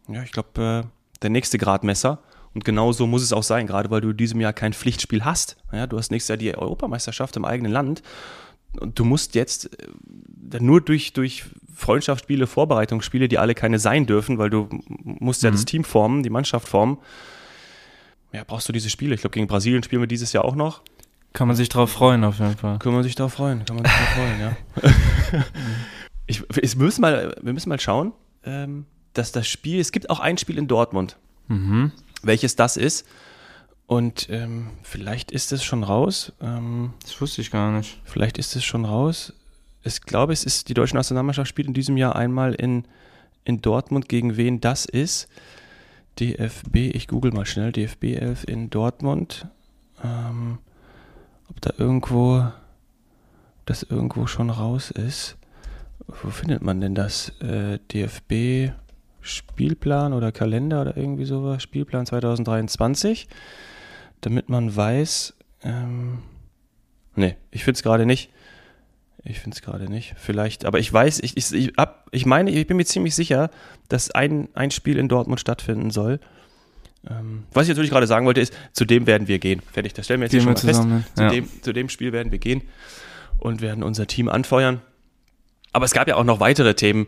ja, 0.08 0.24
ich 0.24 0.32
glaube, 0.32 0.84
äh, 0.86 0.88
der 1.22 1.30
nächste 1.30 1.58
Gradmesser. 1.58 2.20
Und 2.54 2.66
genau 2.66 2.92
so 2.92 3.08
muss 3.08 3.24
es 3.24 3.32
auch 3.32 3.44
sein, 3.44 3.66
gerade 3.66 3.90
weil 3.92 4.02
du 4.02 4.10
in 4.10 4.18
diesem 4.18 4.42
Jahr 4.42 4.54
kein 4.54 4.74
Pflichtspiel 4.74 5.24
hast. 5.24 5.56
Ja, 5.72 5.88
du 5.88 5.98
hast 5.98 6.12
nächstes 6.12 6.30
Jahr 6.30 6.38
die 6.38 6.56
Europameisterschaft 6.56 7.38
im 7.38 7.46
eigenen 7.46 7.72
Land. 7.72 8.04
Und 8.80 9.00
du 9.00 9.06
musst 9.06 9.36
jetzt 9.36 9.70
äh, 9.80 10.60
nur 10.60 10.82
durch, 10.82 11.14
durch 11.14 11.46
Freundschaftsspiele, 11.74 12.48
Vorbereitungsspiele, 12.48 13.28
die 13.28 13.38
alle 13.38 13.56
keine 13.56 13.80
sein 13.80 14.06
dürfen, 14.06 14.38
weil 14.38 14.50
du 14.50 14.70
musst 15.04 15.44
ja 15.44 15.50
mhm. 15.50 15.56
das 15.56 15.66
Team 15.66 15.84
formen, 15.84 16.24
die 16.24 16.30
Mannschaft 16.30 16.68
formen. 16.68 16.98
Ja, 18.34 18.44
brauchst 18.46 18.68
du 18.70 18.74
diese 18.74 18.90
Spiele. 18.90 19.16
Ich 19.16 19.22
glaube, 19.22 19.34
gegen 19.34 19.48
Brasilien 19.48 19.84
spielen 19.84 20.02
wir 20.02 20.08
dieses 20.08 20.34
Jahr 20.34 20.46
auch 20.46 20.56
noch. 20.56 20.82
Kann 21.34 21.48
man 21.48 21.56
sich 21.56 21.70
drauf 21.70 21.92
freuen, 21.92 22.24
auf 22.24 22.40
jeden 22.40 22.58
Fall. 22.58 22.80
Kann 22.80 22.94
man 22.94 23.04
sich 23.04 23.16
drauf 23.16 23.34
freuen, 23.34 23.64
kann 23.66 23.78
man 23.78 23.86
sich 23.86 23.94
drauf 23.94 24.10
freuen, 24.10 24.40
ja. 24.40 25.44
ich, 26.28 26.44
ich 26.62 26.76
müssen 26.76 27.02
mal, 27.02 27.36
wir 27.42 27.54
müssen 27.54 27.70
mal 27.70 27.80
schauen, 27.80 28.14
ähm, 28.44 28.86
dass 29.14 29.32
das 29.32 29.48
Spiel, 29.48 29.80
es 29.80 29.92
gibt 29.92 30.10
auch 30.10 30.20
ein 30.20 30.38
Spiel 30.38 30.58
in 30.58 30.68
Dortmund. 30.68 31.18
Mhm. 31.48 31.92
Welches 32.22 32.56
das 32.56 32.78
ist. 32.78 33.06
Und 33.88 34.28
ähm, 34.30 34.70
vielleicht 34.84 35.32
ist 35.32 35.52
es 35.52 35.64
schon 35.64 35.84
raus. 35.84 36.32
Ähm, 36.42 36.94
das 37.04 37.20
wusste 37.20 37.42
ich 37.42 37.52
gar 37.52 37.72
nicht. 37.72 38.00
Vielleicht 38.06 38.38
ist 38.38 38.56
es 38.56 38.64
schon 38.64 38.86
raus 38.86 39.34
ich 39.84 40.02
glaube, 40.02 40.34
es 40.34 40.44
ist 40.44 40.70
die 40.70 40.74
deutsche 40.74 40.96
Nationalmannschaft 40.96 41.50
spielt 41.50 41.68
in 41.68 41.74
diesem 41.74 41.98
Jahr 41.98 42.16
einmal 42.16 42.54
in, 42.54 42.86
in 43.44 43.62
Dortmund 43.62 44.10
gegen 44.10 44.38
wen 44.38 44.62
das 44.62 44.86
ist. 44.86 45.28
DFB, 46.20 46.76
ich 46.94 47.08
google 47.08 47.32
mal 47.32 47.46
schnell, 47.46 47.72
DFB 47.72 48.16
11 48.16 48.44
in 48.48 48.70
Dortmund. 48.70 49.48
Ähm, 50.04 50.60
ob 51.50 51.62
da 51.62 51.74
irgendwo 51.78 52.52
das 53.66 53.84
irgendwo 53.84 54.28
schon 54.28 54.50
raus 54.50 54.92
ist. 54.92 55.38
Wo 56.08 56.30
findet 56.30 56.62
man 56.62 56.82
denn 56.82 56.96
das? 56.96 57.30
Äh, 57.40 57.80
DFB 57.92 58.74
Spielplan 59.22 60.14
oder 60.14 60.32
Kalender 60.32 60.82
oder 60.82 60.98
irgendwie 60.98 61.26
sowas? 61.26 61.62
Spielplan 61.64 62.06
2023. 62.06 63.28
Damit 64.22 64.50
man 64.50 64.76
weiß. 64.76 65.36
Ähm, 65.64 66.24
ne, 67.16 67.38
ich 67.52 67.64
finde 67.64 67.78
es 67.78 67.84
gerade 67.84 68.06
nicht. 68.06 68.32
Ich 69.24 69.40
finde 69.40 69.56
es 69.56 69.62
gerade 69.62 69.86
nicht. 69.86 70.16
Vielleicht, 70.18 70.66
aber 70.66 70.80
ich 70.80 70.92
weiß, 70.92 71.20
ich, 71.20 71.38
ich, 71.38 71.54
ich, 71.54 71.78
ab, 71.78 72.08
ich 72.12 72.26
meine, 72.26 72.50
ich 72.50 72.66
bin 72.66 72.78
mir 72.78 72.86
ziemlich 72.86 73.14
sicher, 73.14 73.52
dass 73.88 74.10
ein, 74.12 74.50
ein 74.54 74.72
Spiel 74.72 74.98
in 74.98 75.08
Dortmund 75.08 75.40
stattfinden 75.40 75.92
soll. 75.92 76.20
Ähm, 77.08 77.44
was 77.54 77.64
ich 77.64 77.70
natürlich 77.70 77.92
gerade 77.92 78.08
sagen 78.08 78.26
wollte, 78.26 78.42
ist, 78.42 78.54
zu 78.74 78.86
dem 78.86 79.08
werden 79.08 79.28
wir 79.28 79.40
gehen. 79.40 79.62
Fertig, 79.72 79.94
das 79.94 80.06
stellen 80.06 80.22
wir 80.22 80.26
jetzt 80.26 80.32
hier 80.32 80.42
schon 80.42 80.54
mal 80.54 80.58
zusammen, 80.58 81.04
fest. 81.04 81.18
Zu, 81.18 81.28
dem, 81.30 81.62
zu 81.62 81.74
dem 81.74 81.90
Spiel 81.90 82.14
werden 82.14 82.32
wir 82.32 82.40
gehen 82.40 82.64
und 83.38 83.62
werden 83.62 83.84
unser 83.84 84.08
Team 84.08 84.28
anfeuern. 84.28 84.82
Aber 85.74 85.86
es 85.86 85.92
gab 85.94 86.08
ja 86.08 86.16
auch 86.16 86.24
noch 86.24 86.40
weitere 86.40 86.74
Themen, 86.74 87.08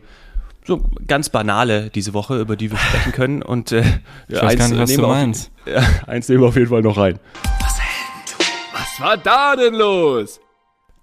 so 0.66 0.88
ganz 1.06 1.28
banale 1.28 1.90
diese 1.90 2.14
Woche, 2.14 2.40
über 2.40 2.56
die 2.56 2.70
wir 2.70 2.78
sprechen 2.78 3.12
können. 3.12 3.42
Und 3.42 3.72
äh, 3.72 3.84
ich 4.28 4.36
weiß 4.36 4.42
eins, 4.42 4.58
gar 4.58 4.68
nicht, 4.68 4.78
was 4.78 4.94
du 4.94 5.02
meinst. 5.02 5.50
Auf, 5.64 5.72
ja, 5.72 5.82
eins 6.06 6.28
nehmen 6.28 6.42
wir 6.42 6.48
auf 6.48 6.56
jeden 6.56 6.68
Fall 6.68 6.82
noch 6.82 6.96
rein. 6.96 7.18
Was, 7.60 7.78
was 8.72 9.00
war 9.00 9.16
da 9.16 9.56
denn 9.56 9.74
los? 9.74 10.40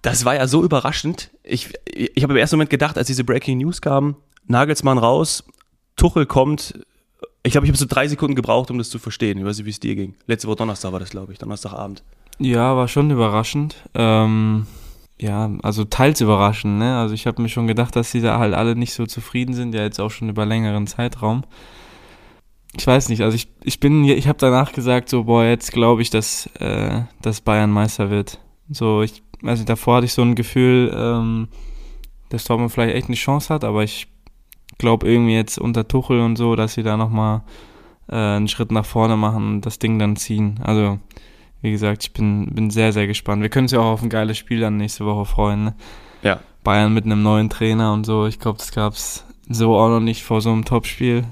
Das 0.02 0.24
war 0.24 0.34
ja 0.34 0.46
so 0.46 0.62
überraschend. 0.62 1.30
Ich, 1.44 1.72
ich 1.86 2.22
habe 2.22 2.34
im 2.34 2.38
ersten 2.38 2.56
Moment 2.56 2.70
gedacht, 2.70 2.98
als 2.98 3.06
diese 3.06 3.24
Breaking 3.24 3.58
News 3.58 3.80
kam, 3.80 4.16
Nagelsmann 4.46 4.98
raus, 4.98 5.44
Tuchel 5.96 6.26
kommt. 6.26 6.74
Ich 7.44 7.52
glaube, 7.52 7.66
ich 7.66 7.70
habe 7.70 7.78
so 7.78 7.86
drei 7.88 8.08
Sekunden 8.08 8.34
gebraucht, 8.34 8.70
um 8.70 8.78
das 8.78 8.90
zu 8.90 8.98
verstehen. 8.98 9.38
Ich 9.38 9.44
weiß 9.44 9.58
nicht, 9.58 9.66
wie 9.66 9.70
es 9.70 9.80
dir 9.80 9.94
ging. 9.94 10.14
Letzte 10.26 10.48
Woche 10.48 10.56
Donnerstag 10.56 10.92
war 10.92 11.00
das, 11.00 11.10
glaube 11.10 11.32
ich, 11.32 11.38
Donnerstagabend. 11.38 12.02
Ja, 12.38 12.76
war 12.76 12.88
schon 12.88 13.10
überraschend. 13.10 13.76
Ähm, 13.94 14.66
ja, 15.18 15.50
also 15.62 15.84
teils 15.84 16.20
überraschend. 16.20 16.78
Ne? 16.78 16.96
Also 16.98 17.14
ich 17.14 17.26
habe 17.28 17.40
mir 17.40 17.48
schon 17.48 17.68
gedacht, 17.68 17.94
dass 17.94 18.10
sie 18.10 18.20
da 18.20 18.38
halt 18.38 18.54
alle 18.54 18.74
nicht 18.74 18.94
so 18.94 19.06
zufrieden 19.06 19.54
sind, 19.54 19.74
ja 19.74 19.82
jetzt 19.82 20.00
auch 20.00 20.10
schon 20.10 20.28
über 20.28 20.44
längeren 20.44 20.88
Zeitraum. 20.88 21.44
Ich 22.76 22.86
weiß 22.86 23.08
nicht, 23.08 23.22
also 23.22 23.36
ich, 23.36 23.48
ich 23.62 23.78
bin, 23.80 24.04
ich 24.04 24.26
habe 24.26 24.38
danach 24.38 24.72
gesagt, 24.72 25.08
so, 25.08 25.24
boah, 25.24 25.44
jetzt 25.44 25.72
glaube 25.72 26.02
ich, 26.02 26.10
dass, 26.10 26.46
äh, 26.58 27.02
dass 27.20 27.42
Bayern 27.42 27.70
Meister 27.70 28.10
wird. 28.10 28.40
So, 28.70 29.02
ich 29.02 29.22
also 29.42 29.64
davor 29.64 29.96
hatte 29.96 30.06
ich 30.06 30.12
so 30.12 30.22
ein 30.22 30.34
Gefühl, 30.34 30.92
ähm, 30.94 31.48
dass 32.28 32.44
Dortmund 32.44 32.72
vielleicht 32.72 32.94
echt 32.94 33.08
eine 33.08 33.16
Chance 33.16 33.52
hat, 33.52 33.64
aber 33.64 33.82
ich 33.82 34.08
glaube 34.78 35.08
irgendwie 35.08 35.34
jetzt 35.34 35.58
unter 35.58 35.86
Tuchel 35.86 36.20
und 36.20 36.36
so, 36.36 36.56
dass 36.56 36.74
sie 36.74 36.82
da 36.82 36.96
nochmal 36.96 37.42
äh, 38.08 38.16
einen 38.16 38.48
Schritt 38.48 38.72
nach 38.72 38.84
vorne 38.84 39.16
machen 39.16 39.54
und 39.54 39.66
das 39.66 39.78
Ding 39.78 39.98
dann 39.98 40.16
ziehen. 40.16 40.60
Also, 40.62 40.98
wie 41.60 41.70
gesagt, 41.70 42.04
ich 42.04 42.12
bin, 42.12 42.46
bin 42.46 42.70
sehr, 42.70 42.92
sehr 42.92 43.06
gespannt. 43.06 43.42
Wir 43.42 43.48
können 43.48 43.64
uns 43.64 43.72
ja 43.72 43.80
auch 43.80 43.92
auf 43.92 44.02
ein 44.02 44.08
geiles 44.08 44.38
Spiel 44.38 44.60
dann 44.60 44.76
nächste 44.76 45.04
Woche 45.04 45.24
freuen. 45.24 45.64
Ne? 45.64 45.74
Ja. 46.22 46.40
Bayern 46.64 46.94
mit 46.94 47.04
einem 47.04 47.22
neuen 47.22 47.50
Trainer 47.50 47.92
und 47.92 48.04
so. 48.04 48.26
Ich 48.26 48.38
glaube, 48.38 48.58
das 48.58 48.72
gab 48.72 48.94
es 48.94 49.24
so 49.48 49.76
auch 49.76 49.88
noch 49.88 50.00
nicht 50.00 50.22
vor 50.22 50.40
so 50.40 50.50
einem 50.50 50.64
Topspiel. 50.64 51.24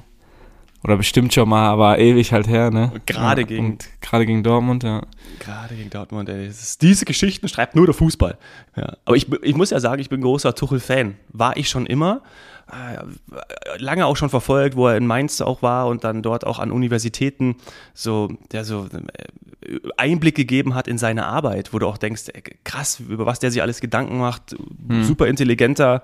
Oder 0.82 0.96
bestimmt 0.96 1.34
schon 1.34 1.48
mal, 1.48 1.68
aber 1.68 1.98
ewig 1.98 2.32
halt 2.32 2.48
her, 2.48 2.70
ne? 2.70 2.92
Gerade 3.04 3.42
ja, 3.42 3.46
gegen. 3.46 3.78
Gerade 4.00 4.24
gegen 4.24 4.42
Dortmund, 4.42 4.82
ja. 4.82 5.02
Gerade 5.38 5.74
gegen 5.74 5.90
Dortmund, 5.90 6.28
ey. 6.30 6.50
Diese 6.80 7.04
Geschichten 7.04 7.48
schreibt 7.48 7.76
nur 7.76 7.84
der 7.84 7.94
Fußball. 7.94 8.38
Ja. 8.76 8.96
Aber 9.04 9.16
ich, 9.16 9.30
ich 9.42 9.54
muss 9.54 9.70
ja 9.70 9.80
sagen, 9.80 10.00
ich 10.00 10.08
bin 10.08 10.22
großer 10.22 10.54
Tuchel-Fan. 10.54 11.16
War 11.28 11.56
ich 11.56 11.68
schon 11.68 11.84
immer. 11.84 12.22
Äh, 12.70 13.78
lange 13.78 14.06
auch 14.06 14.16
schon 14.16 14.30
verfolgt, 14.30 14.76
wo 14.76 14.88
er 14.88 14.96
in 14.96 15.06
Mainz 15.06 15.40
auch 15.40 15.60
war 15.60 15.86
und 15.88 16.04
dann 16.04 16.22
dort 16.22 16.46
auch 16.46 16.58
an 16.58 16.70
Universitäten 16.70 17.56
so, 17.92 18.28
der 18.52 18.64
so 18.64 18.86
äh, 18.86 19.78
Einblick 19.96 20.36
gegeben 20.36 20.74
hat 20.74 20.88
in 20.88 20.96
seine 20.96 21.26
Arbeit, 21.26 21.72
wo 21.72 21.78
du 21.78 21.86
auch 21.86 21.98
denkst, 21.98 22.24
ey, 22.32 22.42
krass, 22.64 23.00
über 23.00 23.26
was 23.26 23.40
der 23.40 23.50
sich 23.50 23.60
alles 23.60 23.80
Gedanken 23.80 24.18
macht, 24.18 24.56
hm. 24.88 25.04
super 25.04 25.26
intelligenter 25.26 26.02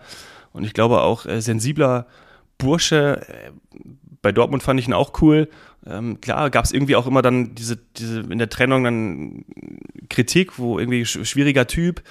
und 0.53 0.65
ich 0.65 0.75
glaube 0.75 1.03
auch 1.03 1.25
äh, 1.27 1.41
sensibler 1.41 2.07
Bursche. 2.59 3.23
Äh, 3.29 3.51
bei 4.27 4.33
Dortmund 4.33 4.65
fand 4.65 4.81
ich 4.81 4.89
ihn 4.89 4.93
auch 4.93 5.23
cool. 5.23 5.49
Ähm, 5.87 6.21
klar, 6.21 6.51
gab 6.51 6.65
es 6.65 6.73
irgendwie 6.73 6.97
auch 6.97 7.07
immer 7.07 7.23
dann 7.23 7.55
diese, 7.55 7.77
diese 7.77 8.23
in 8.23 8.39
der 8.39 8.49
Trennung 8.49 8.83
dann 8.83 9.45
Kritik, 10.09 10.59
wo 10.59 10.81
irgendwie 10.81 11.07
schwieriger 11.07 11.69
Typ, 11.69 12.03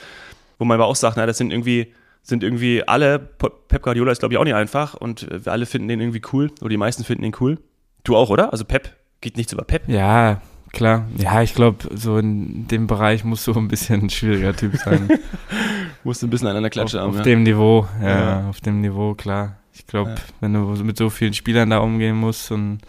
wo 0.58 0.64
man 0.64 0.76
aber 0.76 0.86
auch 0.86 0.96
sagt, 0.96 1.18
na, 1.18 1.26
das 1.26 1.38
sind 1.38 1.52
irgendwie 1.52 1.92
sind 2.24 2.42
irgendwie 2.42 2.88
alle, 2.88 3.20
Pep 3.20 3.84
Guardiola 3.84 4.14
ist 4.14 4.20
glaube 4.20 4.34
ich 4.34 4.38
auch 4.40 4.46
nicht 4.46 4.56
einfach 4.56 4.94
und 4.94 5.28
wir 5.30 5.52
alle 5.52 5.66
finden 5.66 5.90
den 5.90 6.00
irgendwie 6.00 6.22
cool 6.32 6.52
oder 6.62 6.70
die 6.70 6.78
meisten 6.78 7.04
finden 7.04 7.26
ihn 7.26 7.36
cool. 7.42 7.60
Du 8.06 8.16
auch, 8.16 8.30
oder? 8.30 8.54
Also 8.54 8.64
Pep 8.64 8.96
geht 9.20 9.36
nichts 9.36 9.52
über 9.52 9.66
Pep. 9.66 9.90
Ja, 9.90 10.42
klar. 10.72 11.06
Ja, 11.18 11.42
ich 11.42 11.54
glaube, 11.54 11.90
so 11.94 12.18
in 12.18 12.66
dem 12.70 12.88
Bereich 12.88 13.26
musst 13.26 13.46
du 13.46 13.54
ein 13.54 13.68
bisschen 13.68 14.04
ein 14.04 14.10
schwieriger 14.10 14.56
Typ 14.56 14.78
sein. 14.78 15.10
musst 16.06 16.22
du 16.22 16.28
ein 16.28 16.30
bisschen 16.30 16.48
an 16.48 16.56
einer 16.56 16.70
Klatsche 16.70 17.02
auf, 17.02 17.08
haben. 17.08 17.10
Auf 17.10 17.18
ja. 17.18 17.24
dem 17.24 17.44
Niveau, 17.44 17.86
ja, 18.02 18.08
ja, 18.08 18.50
auf 18.50 18.62
dem 18.62 18.80
Niveau, 18.80 19.16
klar. 19.16 19.58
Ich 19.76 19.86
glaube, 19.88 20.12
ja. 20.12 20.16
wenn 20.40 20.54
du 20.54 20.60
mit 20.84 20.98
so 20.98 21.10
vielen 21.10 21.34
Spielern 21.34 21.70
da 21.70 21.80
umgehen 21.80 22.16
musst, 22.16 22.50
und 22.52 22.80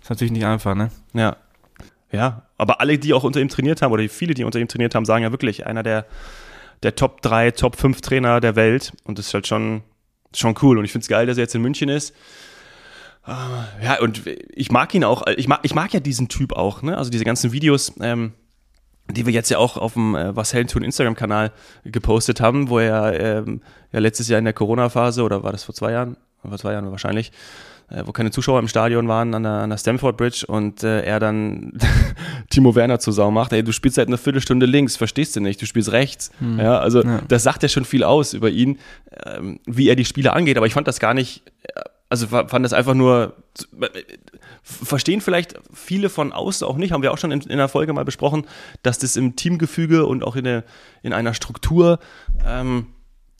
ist 0.00 0.10
natürlich 0.10 0.32
nicht 0.32 0.44
einfach, 0.44 0.74
ne? 0.74 0.90
Ja. 1.14 1.36
Ja, 2.10 2.42
aber 2.58 2.80
alle, 2.80 2.98
die 2.98 3.14
auch 3.14 3.24
unter 3.24 3.40
ihm 3.40 3.48
trainiert 3.48 3.80
haben, 3.80 3.92
oder 3.92 4.06
viele, 4.08 4.34
die 4.34 4.44
unter 4.44 4.58
ihm 4.58 4.68
trainiert 4.68 4.94
haben, 4.94 5.04
sagen 5.04 5.22
ja 5.22 5.30
wirklich, 5.30 5.66
einer 5.66 5.82
der, 5.82 6.04
der 6.82 6.94
Top 6.94 7.22
3, 7.22 7.52
Top 7.52 7.76
5 7.76 8.00
Trainer 8.02 8.40
der 8.40 8.54
Welt. 8.56 8.92
Und 9.04 9.18
das 9.18 9.28
ist 9.28 9.34
halt 9.34 9.46
schon, 9.46 9.82
schon 10.34 10.54
cool. 10.60 10.78
Und 10.78 10.84
ich 10.84 10.92
finde 10.92 11.04
es 11.04 11.08
geil, 11.08 11.26
dass 11.26 11.38
er 11.38 11.44
jetzt 11.44 11.54
in 11.54 11.62
München 11.62 11.88
ist. 11.88 12.14
Ah, 13.24 13.66
ja, 13.82 14.00
und 14.00 14.22
ich 14.26 14.72
mag 14.72 14.92
ihn 14.94 15.04
auch, 15.04 15.26
ich 15.36 15.46
mag, 15.46 15.60
ich 15.62 15.74
mag 15.74 15.94
ja 15.94 16.00
diesen 16.00 16.28
Typ 16.28 16.52
auch, 16.52 16.82
ne? 16.82 16.98
Also 16.98 17.08
diese 17.08 17.24
ganzen 17.24 17.52
Videos, 17.52 17.92
ähm, 18.00 18.32
die 19.08 19.26
wir 19.26 19.32
jetzt 19.32 19.48
ja 19.48 19.58
auch 19.58 19.76
auf 19.76 19.94
dem 19.94 20.16
äh, 20.16 20.34
Was 20.34 20.52
Hellen 20.52 20.66
tun 20.66 20.82
Instagram-Kanal 20.82 21.52
gepostet 21.84 22.40
haben, 22.40 22.68
wo 22.68 22.80
er 22.80 23.18
ähm, 23.18 23.62
ja 23.92 24.00
letztes 24.00 24.28
Jahr 24.28 24.38
in 24.40 24.44
der 24.44 24.54
Corona-Phase, 24.54 25.22
oder 25.22 25.44
war 25.44 25.52
das 25.52 25.64
vor 25.64 25.74
zwei 25.74 25.92
Jahren? 25.92 26.16
Vor 26.48 26.58
zwei 26.58 26.72
Jahren 26.72 26.90
wahrscheinlich, 26.90 27.30
äh, 27.88 28.02
wo 28.04 28.12
keine 28.12 28.30
Zuschauer 28.30 28.58
im 28.58 28.68
Stadion 28.68 29.06
waren 29.06 29.34
an 29.34 29.42
der, 29.44 29.52
an 29.52 29.70
der 29.70 29.76
Stamford 29.76 30.16
Bridge 30.16 30.44
und 30.46 30.82
äh, 30.82 31.02
er 31.02 31.20
dann 31.20 31.78
Timo 32.50 32.74
Werner 32.74 32.98
zu 32.98 33.12
Sau 33.12 33.30
macht, 33.30 33.52
ey, 33.52 33.62
du 33.62 33.72
spielst 33.72 33.96
seit 33.96 34.08
einer 34.08 34.18
Viertelstunde 34.18 34.66
links, 34.66 34.96
verstehst 34.96 35.36
du 35.36 35.40
nicht, 35.40 35.62
du 35.62 35.66
spielst 35.66 35.92
rechts. 35.92 36.30
Hm. 36.38 36.58
Ja, 36.58 36.78
also 36.78 37.02
ja. 37.02 37.20
das 37.28 37.44
sagt 37.44 37.62
ja 37.62 37.68
schon 37.68 37.84
viel 37.84 38.02
aus 38.02 38.34
über 38.34 38.50
ihn, 38.50 38.78
ähm, 39.24 39.60
wie 39.66 39.88
er 39.88 39.96
die 39.96 40.04
Spiele 40.04 40.32
angeht, 40.32 40.56
aber 40.56 40.66
ich 40.66 40.74
fand 40.74 40.88
das 40.88 40.98
gar 40.98 41.14
nicht, 41.14 41.42
äh, 41.62 41.80
also 42.08 42.26
fand 42.26 42.64
das 42.64 42.74
einfach 42.74 42.94
nur, 42.94 43.36
verstehen 44.62 45.22
vielleicht 45.22 45.54
viele 45.72 46.10
von 46.10 46.32
außen 46.32 46.66
auch 46.66 46.76
nicht, 46.76 46.92
haben 46.92 47.02
wir 47.02 47.12
auch 47.12 47.18
schon 47.18 47.30
in, 47.30 47.40
in 47.40 47.56
der 47.56 47.68
Folge 47.68 47.92
mal 47.94 48.04
besprochen, 48.04 48.46
dass 48.82 48.98
das 48.98 49.16
im 49.16 49.34
Teamgefüge 49.34 50.04
und 50.04 50.22
auch 50.22 50.36
in, 50.36 50.46
eine, 50.46 50.64
in 51.02 51.14
einer 51.14 51.32
Struktur 51.32 52.00
ähm, 52.46 52.88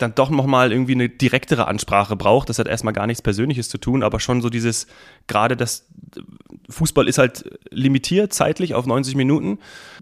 dann 0.03 0.15
doch 0.15 0.31
nochmal 0.31 0.73
irgendwie 0.73 0.93
eine 0.93 1.09
direktere 1.09 1.67
Ansprache 1.67 2.17
braucht. 2.17 2.49
Das 2.49 2.59
hat 2.59 2.69
erstmal 2.69 2.93
gar 2.93 3.07
nichts 3.07 3.23
Persönliches 3.23 3.69
zu 3.69 3.79
tun, 3.79 4.03
aber 4.03 4.21
schon 4.21 4.43
so 4.43 4.51
dieses, 4.51 4.87
gerade 5.27 5.57
das 5.57 5.89
Fußball 6.69 7.09
ist 7.09 7.19
halt 7.19 7.59
limitiert 7.71 8.33
zeitlich 8.33 8.75
auf 8.75 8.87
90 8.87 9.15
Minuten, 9.15 9.59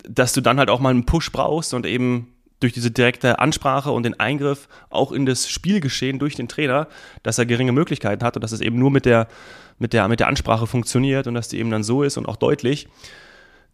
dass 0.09 0.33
du 0.33 0.41
dann 0.41 0.59
halt 0.59 0.71
auch 0.71 0.81
mal 0.81 0.91
einen 0.91 1.07
Push 1.07 1.31
brauchst 1.33 1.75
und 1.75 1.87
eben 1.87 2.29
durch 2.61 2.73
diese 2.75 2.91
direkte 2.91 3.39
Ansprache 3.39 3.91
und 3.91 4.03
den 4.03 4.21
Eingriff 4.21 4.69
auch 4.91 5.13
in 5.13 5.25
das 5.27 5.49
Spielgeschehen 5.49 6.19
durch 6.19 6.35
den 6.35 6.47
Trainer, 6.47 6.89
dass 7.23 7.39
er 7.39 7.47
geringe 7.47 7.73
Möglichkeiten 7.73 8.25
hat 8.25 8.37
und 8.37 8.43
dass 8.43 8.53
es 8.53 8.61
eben 8.61 8.79
nur 8.79 8.91
mit 8.91 9.07
der, 9.07 9.29
mit 9.79 9.95
der, 9.95 10.09
mit 10.09 10.21
der 10.21 10.29
Ansprache 10.29 10.67
funktioniert 10.67 11.27
und 11.27 11.35
dass 11.35 11.49
die 11.49 11.59
eben 11.59 11.71
dann 11.71 11.83
so 11.83 12.03
ist 12.03 12.19
und 12.19 12.27
auch 12.27 12.37
deutlich. 12.37 12.89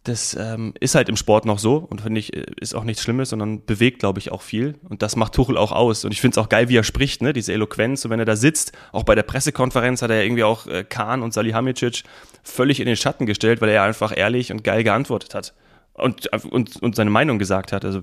Das 0.07 0.37
ähm, 0.39 0.73
ist 0.79 0.95
halt 0.95 1.09
im 1.09 1.17
Sport 1.17 1.45
noch 1.45 1.59
so 1.59 1.77
und 1.77 1.99
finde 2.01 2.19
ich, 2.19 2.33
äh, 2.33 2.45
ist 2.61 2.75
auch 2.75 2.85
nichts 2.85 3.03
Schlimmes, 3.03 3.29
sondern 3.29 3.65
bewegt, 3.65 3.99
glaube 3.99 4.19
ich, 4.19 4.31
auch 4.31 4.41
viel. 4.41 4.75
Und 4.87 5.01
das 5.01 5.15
macht 5.15 5.33
Tuchel 5.33 5.57
auch 5.57 5.73
aus. 5.73 6.05
Und 6.05 6.13
ich 6.13 6.21
finde 6.21 6.39
es 6.39 6.43
auch 6.43 6.49
geil, 6.49 6.69
wie 6.69 6.77
er 6.77 6.83
spricht, 6.83 7.21
ne? 7.21 7.33
diese 7.33 7.51
Eloquenz. 7.51 8.05
Und 8.05 8.11
wenn 8.11 8.19
er 8.19 8.25
da 8.25 8.37
sitzt, 8.37 8.71
auch 8.93 9.03
bei 9.03 9.15
der 9.15 9.23
Pressekonferenz 9.23 10.01
hat 10.01 10.09
er 10.09 10.23
irgendwie 10.23 10.45
auch 10.45 10.65
äh, 10.67 10.83
Kahn 10.83 11.21
und 11.21 11.33
Salihamidzic 11.33 12.03
völlig 12.43 12.79
in 12.79 12.85
den 12.85 12.95
Schatten 12.95 13.25
gestellt, 13.25 13.59
weil 13.59 13.69
er 13.69 13.83
einfach 13.83 14.15
ehrlich 14.15 14.51
und 14.51 14.63
geil 14.63 14.83
geantwortet 14.83 15.35
hat 15.35 15.53
und, 15.97 16.27
und, 16.45 16.81
und 16.81 16.95
seine 16.95 17.09
Meinung 17.09 17.39
gesagt 17.39 17.73
hat. 17.73 17.83
Also 17.83 18.01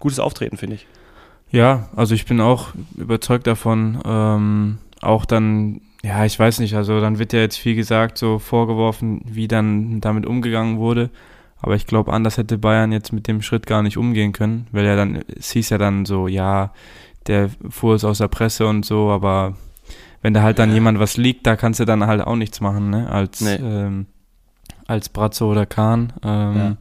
gutes 0.00 0.18
Auftreten, 0.18 0.56
finde 0.56 0.76
ich. 0.76 0.86
Ja, 1.50 1.88
also 1.94 2.14
ich 2.14 2.26
bin 2.26 2.40
auch 2.40 2.68
überzeugt 2.96 3.46
davon, 3.46 4.00
ähm, 4.04 4.78
auch 5.00 5.24
dann, 5.24 5.80
ja, 6.02 6.24
ich 6.24 6.38
weiß 6.38 6.60
nicht, 6.60 6.74
also 6.74 7.00
dann 7.00 7.18
wird 7.18 7.32
ja 7.32 7.40
jetzt 7.40 7.58
viel 7.58 7.74
gesagt, 7.74 8.18
so 8.18 8.38
vorgeworfen, 8.38 9.20
wie 9.24 9.48
dann 9.48 10.00
damit 10.00 10.26
umgegangen 10.26 10.78
wurde. 10.78 11.10
Aber 11.60 11.74
ich 11.74 11.86
glaube, 11.86 12.12
anders 12.12 12.36
hätte 12.36 12.56
Bayern 12.56 12.92
jetzt 12.92 13.12
mit 13.12 13.26
dem 13.26 13.42
Schritt 13.42 13.66
gar 13.66 13.82
nicht 13.82 13.96
umgehen 13.96 14.32
können, 14.32 14.68
weil 14.70 14.84
ja 14.84 14.94
dann, 14.94 15.24
es 15.36 15.50
hieß 15.50 15.70
ja 15.70 15.78
dann 15.78 16.04
so, 16.04 16.28
ja, 16.28 16.72
der 17.26 17.50
fuhr 17.68 17.96
es 17.96 18.04
aus 18.04 18.18
der 18.18 18.28
Presse 18.28 18.66
und 18.66 18.84
so, 18.84 19.10
aber 19.10 19.56
wenn 20.22 20.34
da 20.34 20.42
halt 20.42 20.60
dann 20.60 20.68
ja. 20.68 20.76
jemand 20.76 21.00
was 21.00 21.16
liegt, 21.16 21.46
da 21.46 21.56
kannst 21.56 21.80
du 21.80 21.84
dann 21.84 22.06
halt 22.06 22.20
auch 22.20 22.36
nichts 22.36 22.60
machen, 22.60 22.90
ne, 22.90 23.10
als, 23.10 23.40
nee. 23.40 23.56
ähm, 23.56 24.06
als 24.86 25.08
Bratzo 25.08 25.50
oder 25.50 25.66
Kahn. 25.66 26.12
Ähm, 26.22 26.56
ja 26.56 26.76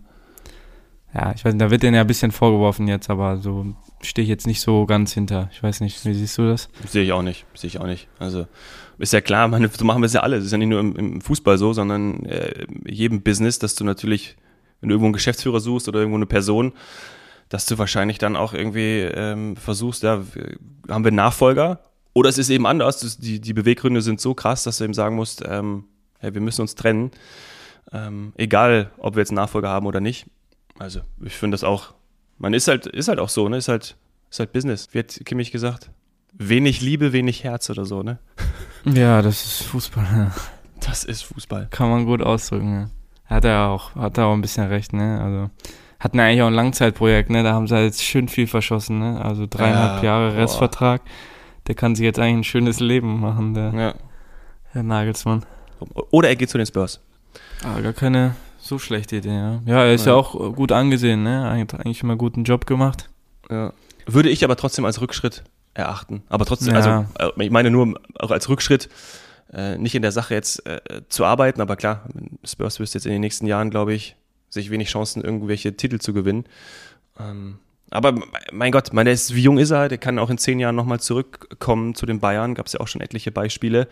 ja, 1.17 1.31
ich 1.35 1.43
weiß 1.43 1.53
nicht, 1.53 1.61
da 1.61 1.71
wird 1.71 1.83
denen 1.83 1.95
ja 1.95 2.01
ein 2.01 2.07
bisschen 2.07 2.31
vorgeworfen 2.31 2.87
jetzt, 2.87 3.09
aber 3.09 3.37
so 3.37 3.65
stehe 4.01 4.23
ich 4.23 4.29
jetzt 4.29 4.47
nicht 4.47 4.61
so 4.61 4.85
ganz 4.85 5.13
hinter. 5.13 5.49
Ich 5.51 5.61
weiß 5.61 5.81
nicht, 5.81 6.03
wie 6.05 6.13
siehst 6.13 6.37
du 6.37 6.47
das? 6.47 6.69
Sehe 6.87 7.03
ich 7.03 7.11
auch 7.11 7.21
nicht, 7.21 7.45
sehe 7.53 7.67
ich 7.67 7.79
auch 7.79 7.85
nicht. 7.85 8.07
Also 8.19 8.47
ist 8.97 9.13
ja 9.13 9.21
klar, 9.21 9.47
meine, 9.47 9.69
so 9.69 9.85
machen 9.85 10.01
wir 10.01 10.07
es 10.07 10.13
ja 10.13 10.21
alle. 10.21 10.37
Es 10.37 10.45
ist 10.45 10.51
ja 10.51 10.57
nicht 10.57 10.69
nur 10.69 10.79
im, 10.79 10.95
im 10.95 11.21
Fußball 11.21 11.57
so, 11.57 11.73
sondern 11.73 12.25
äh, 12.25 12.65
jedem 12.85 13.21
Business, 13.21 13.59
dass 13.59 13.75
du 13.75 13.83
natürlich, 13.83 14.35
wenn 14.81 14.89
du 14.89 14.93
irgendwo 14.93 15.07
einen 15.07 15.13
Geschäftsführer 15.13 15.59
suchst 15.59 15.87
oder 15.87 15.99
irgendwo 15.99 16.17
eine 16.17 16.25
Person, 16.25 16.73
dass 17.49 17.65
du 17.65 17.77
wahrscheinlich 17.77 18.17
dann 18.17 18.35
auch 18.35 18.53
irgendwie 18.53 19.01
ähm, 19.01 19.55
versuchst, 19.55 20.03
ja, 20.03 20.23
haben 20.89 21.03
wir 21.03 21.09
einen 21.09 21.15
Nachfolger? 21.15 21.79
Oder 22.13 22.29
es 22.29 22.37
ist 22.37 22.49
eben 22.49 22.65
anders. 22.65 23.17
Die, 23.19 23.39
die 23.39 23.53
Beweggründe 23.53 24.01
sind 24.01 24.19
so 24.19 24.33
krass, 24.33 24.63
dass 24.63 24.79
du 24.79 24.83
eben 24.83 24.93
sagen 24.93 25.15
musst, 25.15 25.43
ähm, 25.47 25.85
ja, 26.21 26.33
wir 26.33 26.41
müssen 26.41 26.61
uns 26.61 26.75
trennen. 26.75 27.11
Ähm, 27.93 28.33
egal, 28.35 28.91
ob 28.97 29.15
wir 29.15 29.21
jetzt 29.21 29.29
einen 29.29 29.35
Nachfolger 29.35 29.69
haben 29.69 29.85
oder 29.85 30.01
nicht. 30.01 30.25
Also 30.79 31.01
ich 31.23 31.33
finde 31.33 31.55
das 31.55 31.63
auch, 31.63 31.93
man 32.37 32.53
ist 32.53 32.67
halt, 32.67 32.85
ist 32.85 33.07
halt 33.07 33.19
auch 33.19 33.29
so, 33.29 33.47
ne? 33.49 33.57
Ist 33.57 33.67
halt, 33.67 33.95
ist 34.29 34.39
halt 34.39 34.53
Business. 34.53 34.89
Wie 34.91 34.99
hat 34.99 35.19
Kimmich 35.25 35.51
gesagt? 35.51 35.91
Wenig 36.33 36.81
Liebe, 36.81 37.13
wenig 37.13 37.43
Herz 37.43 37.69
oder 37.69 37.85
so, 37.85 38.03
ne? 38.03 38.19
Ja, 38.85 39.21
das 39.21 39.43
ist 39.43 39.63
Fußball. 39.63 40.05
Ja. 40.05 40.31
Das 40.79 41.03
ist 41.03 41.23
Fußball. 41.23 41.67
Kann 41.71 41.89
man 41.89 42.05
gut 42.05 42.21
ausdrücken, 42.21 42.73
ja. 42.73 42.89
Hat 43.25 43.43
er 43.43 43.67
auch, 43.67 43.95
hat 43.95 44.17
er 44.17 44.27
auch 44.27 44.33
ein 44.33 44.41
bisschen 44.41 44.67
recht, 44.67 44.93
ne? 44.93 45.19
Also 45.21 45.49
hatten 45.99 46.19
eigentlich 46.19 46.41
auch 46.41 46.47
ein 46.47 46.53
Langzeitprojekt, 46.53 47.29
ne? 47.29 47.43
Da 47.43 47.53
haben 47.53 47.67
sie 47.67 47.75
jetzt 47.75 48.03
schön 48.03 48.29
viel 48.29 48.47
verschossen, 48.47 48.99
ne? 48.99 49.19
Also 49.23 49.45
dreieinhalb 49.49 50.03
ja, 50.03 50.09
Jahre 50.09 50.37
Restvertrag. 50.37 51.01
Der 51.67 51.75
kann 51.75 51.95
sich 51.95 52.05
jetzt 52.05 52.19
eigentlich 52.19 52.37
ein 52.37 52.43
schönes 52.45 52.79
Leben 52.79 53.19
machen, 53.19 53.53
der, 53.53 53.73
ja. 53.73 53.93
Herr 54.71 54.83
Nagelsmann. 54.83 55.45
Oder 56.11 56.29
er 56.29 56.35
geht 56.35 56.49
zu 56.49 56.57
den 56.57 56.67
Spurs. 56.67 57.01
Ah, 57.63 57.79
gar 57.81 57.93
keine, 57.93 58.35
so 58.67 58.79
schlechte 58.79 59.17
Idee, 59.17 59.35
ja. 59.35 59.61
Ja, 59.65 59.83
er 59.85 59.93
ist 59.93 60.05
ja, 60.05 60.13
ja 60.13 60.17
auch 60.17 60.55
gut 60.55 60.71
angesehen, 60.71 61.23
ne? 61.23 61.49
Eigentlich 61.49 62.03
immer 62.03 62.15
guten 62.15 62.43
Job 62.43 62.65
gemacht. 62.65 63.09
Ja. 63.49 63.73
Würde 64.05 64.29
ich 64.29 64.43
aber 64.43 64.55
trotzdem 64.55 64.85
als 64.85 65.01
Rückschritt 65.01 65.43
erachten. 65.73 66.23
Aber 66.29 66.45
trotzdem, 66.45 66.73
ja. 66.73 67.05
also 67.17 67.31
äh, 67.39 67.45
ich 67.45 67.51
meine 67.51 67.71
nur 67.71 67.99
auch 68.15 68.31
als 68.31 68.49
Rückschritt, 68.49 68.89
äh, 69.53 69.77
nicht 69.77 69.95
in 69.95 70.01
der 70.01 70.11
Sache 70.11 70.33
jetzt 70.33 70.65
äh, 70.65 70.79
zu 71.09 71.25
arbeiten, 71.25 71.61
aber 71.61 71.75
klar, 71.75 72.09
Spurs 72.43 72.79
wirst 72.79 72.93
jetzt 72.93 73.05
in 73.05 73.11
den 73.11 73.21
nächsten 73.21 73.47
Jahren, 73.47 73.69
glaube 73.69 73.93
ich, 73.93 74.15
sich 74.49 74.69
wenig 74.69 74.89
Chancen, 74.89 75.23
irgendwelche 75.23 75.75
Titel 75.75 75.99
zu 75.99 76.13
gewinnen. 76.13 76.45
Ähm, 77.19 77.59
aber 77.89 78.15
mein 78.51 78.71
Gott, 78.71 78.91
meine, 78.91 79.11
ist, 79.11 79.33
wie 79.33 79.43
jung 79.43 79.57
ist 79.57 79.71
er? 79.71 79.87
Der 79.87 79.97
kann 79.97 80.19
auch 80.19 80.29
in 80.29 80.37
zehn 80.37 80.59
Jahren 80.59 80.75
nochmal 80.75 80.99
zurückkommen 80.99 81.95
zu 81.95 82.05
den 82.05 82.19
Bayern. 82.19 82.53
Gab 82.53 82.65
es 82.65 82.73
ja 82.73 82.81
auch 82.81 82.87
schon 82.87 83.01
etliche 83.01 83.31
Beispiele. 83.31 83.87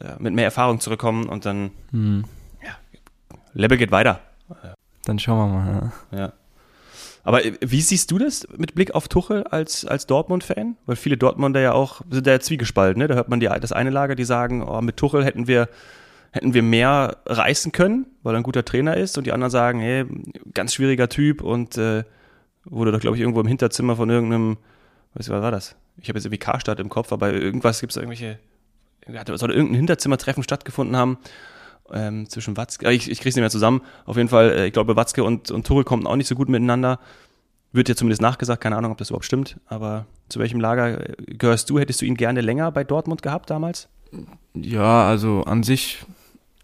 Äh, 0.00 0.14
mit 0.18 0.34
mehr 0.34 0.44
Erfahrung 0.44 0.80
zurückkommen 0.80 1.28
und 1.28 1.46
dann 1.46 1.70
hm. 1.90 2.24
Level 3.54 3.78
geht 3.78 3.90
weiter. 3.90 4.20
Dann 5.04 5.18
schauen 5.18 5.38
wir 5.38 5.58
mal. 5.58 5.92
Ja. 6.12 6.18
ja. 6.18 6.32
Aber 7.24 7.44
äh, 7.44 7.54
wie 7.60 7.80
siehst 7.80 8.10
du 8.10 8.18
das 8.18 8.46
mit 8.56 8.74
Blick 8.74 8.94
auf 8.94 9.08
Tuchel 9.08 9.44
als, 9.44 9.84
als 9.84 10.06
Dortmund-Fan? 10.06 10.76
Weil 10.86 10.96
viele 10.96 11.16
Dortmunder 11.16 11.60
ja 11.60 11.72
auch, 11.72 12.02
sind 12.10 12.26
ja 12.26 12.38
zwiegespalten, 12.38 13.00
ne? 13.00 13.08
Da 13.08 13.14
hört 13.14 13.28
man 13.28 13.40
die, 13.40 13.46
das 13.46 13.72
eine 13.72 13.90
Lager, 13.90 14.14
die 14.14 14.24
sagen, 14.24 14.62
oh, 14.62 14.80
mit 14.80 14.96
Tuchel 14.96 15.24
hätten 15.24 15.46
wir, 15.46 15.68
hätten 16.32 16.54
wir 16.54 16.62
mehr 16.62 17.16
reißen 17.26 17.72
können, 17.72 18.06
weil 18.22 18.34
er 18.34 18.38
ein 18.38 18.44
guter 18.44 18.64
Trainer 18.64 18.96
ist. 18.96 19.16
Und 19.18 19.26
die 19.26 19.32
anderen 19.32 19.50
sagen, 19.50 19.80
hey, 19.80 20.04
ganz 20.52 20.74
schwieriger 20.74 21.08
Typ 21.08 21.42
und 21.42 21.78
äh, 21.78 22.04
wurde 22.64 22.92
doch, 22.92 23.00
glaube 23.00 23.16
ich, 23.16 23.22
irgendwo 23.22 23.40
im 23.40 23.46
Hinterzimmer 23.46 23.96
von 23.96 24.10
irgendeinem, 24.10 24.58
was 25.14 25.28
war 25.28 25.50
das? 25.50 25.76
Ich 25.96 26.08
habe 26.08 26.18
jetzt 26.18 26.26
irgendwie 26.26 26.38
Karstadt 26.38 26.80
im 26.80 26.88
Kopf, 26.88 27.12
aber 27.12 27.32
irgendwas 27.32 27.80
gibt 27.80 27.92
es 27.92 27.96
irgendwelche, 27.96 28.38
soll 29.36 29.52
irgendein 29.52 29.76
Hinterzimmertreffen 29.76 30.42
stattgefunden 30.42 30.96
haben 30.96 31.18
ähm, 31.92 32.28
zwischen 32.28 32.56
Watzke, 32.56 32.90
ich, 32.90 33.10
ich 33.10 33.18
kriege 33.18 33.30
es 33.30 33.36
nicht 33.36 33.42
mehr 33.42 33.50
zusammen. 33.50 33.82
Auf 34.06 34.16
jeden 34.16 34.28
Fall, 34.28 34.50
äh, 34.50 34.66
ich 34.66 34.72
glaube, 34.72 34.96
Watzke 34.96 35.24
und, 35.24 35.50
und 35.50 35.66
Tuchel 35.66 35.84
kommen 35.84 36.06
auch 36.06 36.16
nicht 36.16 36.28
so 36.28 36.34
gut 36.34 36.48
miteinander. 36.48 36.98
Wird 37.72 37.88
ja 37.88 37.96
zumindest 37.96 38.22
nachgesagt, 38.22 38.62
keine 38.62 38.76
Ahnung, 38.76 38.92
ob 38.92 38.98
das 38.98 39.10
überhaupt 39.10 39.24
stimmt. 39.24 39.58
Aber 39.66 40.06
zu 40.28 40.38
welchem 40.38 40.60
Lager 40.60 41.08
äh, 41.10 41.14
gehörst 41.26 41.70
du? 41.70 41.78
Hättest 41.78 42.00
du 42.00 42.06
ihn 42.06 42.16
gerne 42.16 42.40
länger 42.40 42.70
bei 42.72 42.84
Dortmund 42.84 43.22
gehabt 43.22 43.50
damals? 43.50 43.88
Ja, 44.54 45.08
also 45.08 45.42
an 45.42 45.62
sich, 45.62 46.04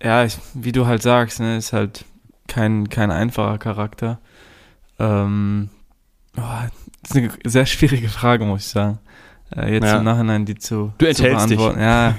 ja, 0.03 0.25
ich, 0.25 0.39
wie 0.55 0.73
du 0.73 0.87
halt 0.87 1.03
sagst, 1.03 1.41
ne, 1.41 1.57
ist 1.57 1.73
halt 1.73 2.05
kein, 2.47 2.89
kein 2.89 3.11
einfacher 3.11 3.59
Charakter. 3.59 4.21
Ähm, 4.99 5.71
oh, 6.37 6.43
das 7.03 7.11
ist 7.11 7.17
eine 7.17 7.31
sehr 7.45 7.67
schwierige 7.67 8.09
Frage, 8.09 8.45
muss 8.45 8.61
ich 8.61 8.69
sagen. 8.69 8.99
Äh, 9.57 9.75
jetzt 9.75 9.85
ja. 9.85 9.99
im 9.99 10.05
Nachhinein 10.05 10.45
die 10.45 10.55
zu, 10.55 10.93
du 10.99 11.13
zu 11.13 11.23
beantworten. 11.23 11.77
Dich. 11.77 11.85
Ja, 11.85 12.15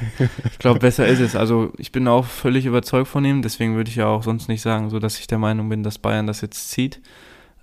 ich 0.50 0.60
glaube, 0.60 0.80
besser 0.82 1.08
ist 1.08 1.20
es. 1.20 1.36
Also 1.36 1.72
ich 1.78 1.92
bin 1.92 2.08
auch 2.08 2.26
völlig 2.26 2.66
überzeugt 2.66 3.08
von 3.08 3.24
ihm, 3.24 3.42
deswegen 3.42 3.76
würde 3.76 3.90
ich 3.90 3.96
ja 3.96 4.08
auch 4.08 4.24
sonst 4.24 4.48
nicht 4.48 4.62
sagen, 4.62 4.90
so 4.90 5.00
dass 5.00 5.18
ich 5.20 5.28
der 5.28 5.38
Meinung 5.38 5.70
bin, 5.70 5.84
dass 5.84 5.98
Bayern 5.98 6.28
das 6.28 6.42
jetzt 6.42 6.70
zieht. 6.70 7.02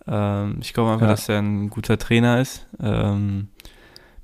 Ähm, 0.06 0.58
ich 0.62 0.72
glaube 0.72 0.92
einfach, 0.92 1.06
ja. 1.06 1.12
dass 1.12 1.28
er 1.28 1.38
ein 1.40 1.68
guter 1.68 1.98
Trainer 1.98 2.40
ist. 2.40 2.66
Ähm, 2.80 3.48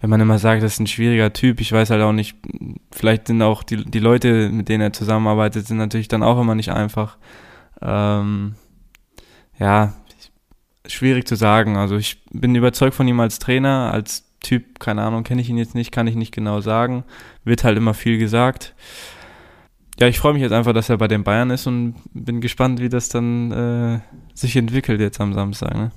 wenn 0.00 0.10
man 0.10 0.20
immer 0.20 0.38
sagt, 0.38 0.62
das 0.62 0.74
ist 0.74 0.80
ein 0.80 0.86
schwieriger 0.86 1.32
Typ, 1.32 1.60
ich 1.60 1.72
weiß 1.72 1.90
halt 1.90 2.02
auch 2.02 2.12
nicht, 2.12 2.36
vielleicht 2.90 3.26
sind 3.26 3.40
auch 3.40 3.62
die, 3.62 3.84
die 3.84 4.00
Leute, 4.00 4.50
mit 4.50 4.68
denen 4.68 4.82
er 4.82 4.92
zusammenarbeitet, 4.92 5.66
sind 5.66 5.78
natürlich 5.78 6.08
dann 6.08 6.22
auch 6.22 6.38
immer 6.38 6.54
nicht 6.54 6.72
einfach. 6.72 7.16
Ähm, 7.80 8.54
ja, 9.58 9.94
schwierig 10.86 11.26
zu 11.26 11.36
sagen. 11.36 11.76
Also 11.76 11.96
ich 11.96 12.22
bin 12.30 12.54
überzeugt 12.54 12.94
von 12.94 13.08
ihm 13.08 13.20
als 13.20 13.38
Trainer, 13.38 13.90
als 13.92 14.23
Typ, 14.44 14.78
keine 14.78 15.02
Ahnung, 15.02 15.24
kenne 15.24 15.40
ich 15.40 15.48
ihn 15.48 15.58
jetzt 15.58 15.74
nicht, 15.74 15.90
kann 15.90 16.06
ich 16.06 16.14
nicht 16.14 16.32
genau 16.32 16.60
sagen. 16.60 17.02
Wird 17.44 17.64
halt 17.64 17.76
immer 17.76 17.94
viel 17.94 18.18
gesagt. 18.18 18.74
Ja, 19.98 20.06
ich 20.06 20.18
freue 20.18 20.34
mich 20.34 20.42
jetzt 20.42 20.52
einfach, 20.52 20.72
dass 20.72 20.88
er 20.88 20.98
bei 20.98 21.08
den 21.08 21.24
Bayern 21.24 21.50
ist 21.50 21.66
und 21.66 21.94
bin 22.12 22.40
gespannt, 22.40 22.80
wie 22.80 22.88
das 22.88 23.08
dann 23.08 23.52
äh, 23.52 24.00
sich 24.34 24.56
entwickelt 24.56 25.00
jetzt 25.00 25.20
am 25.20 25.32
Samstag. 25.34 25.74
Ne? 25.74 25.92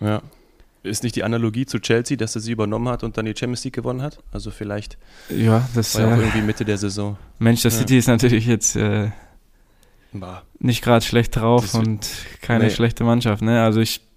Ja. 0.00 0.22
Ist 0.82 1.02
nicht 1.02 1.16
die 1.16 1.24
Analogie 1.24 1.66
zu 1.66 1.78
Chelsea, 1.78 2.16
dass 2.16 2.34
er 2.34 2.40
sie 2.40 2.52
übernommen 2.52 2.88
hat 2.88 3.04
und 3.04 3.18
dann 3.18 3.26
die 3.26 3.34
Champions 3.36 3.64
League 3.64 3.74
gewonnen 3.74 4.00
hat? 4.00 4.18
Also 4.32 4.50
vielleicht 4.50 4.96
ja, 5.28 5.68
das 5.74 5.94
war 5.94 6.02
ja 6.02 6.14
auch 6.14 6.18
irgendwie 6.18 6.40
Mitte 6.40 6.64
der 6.64 6.78
Saison. 6.78 7.16
Manchester 7.38 7.70
ja. 7.70 7.76
City 7.78 7.98
ist 7.98 8.06
natürlich 8.06 8.46
jetzt 8.46 8.76
äh, 8.76 9.10
nicht 10.58 10.82
gerade 10.82 11.04
schlecht 11.04 11.36
drauf 11.36 11.74
und 11.74 12.08
keine 12.40 12.64
nee. 12.64 12.70
schlechte 12.70 13.04
Mannschaft. 13.04 13.42
Ne? 13.42 13.62
Also 13.62 13.80
ich 13.80 14.07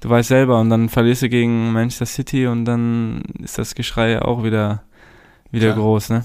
du 0.00 0.10
weißt 0.10 0.28
selber, 0.28 0.60
und 0.60 0.70
dann 0.70 0.88
verlierst 0.88 1.22
du 1.22 1.28
gegen 1.28 1.72
Manchester 1.72 2.06
City 2.06 2.46
und 2.46 2.64
dann 2.64 3.22
ist 3.42 3.58
das 3.58 3.74
Geschrei 3.74 4.20
auch 4.20 4.44
wieder, 4.44 4.82
wieder 5.50 5.72
Klar. 5.72 5.78
groß, 5.78 6.10
ne? 6.10 6.24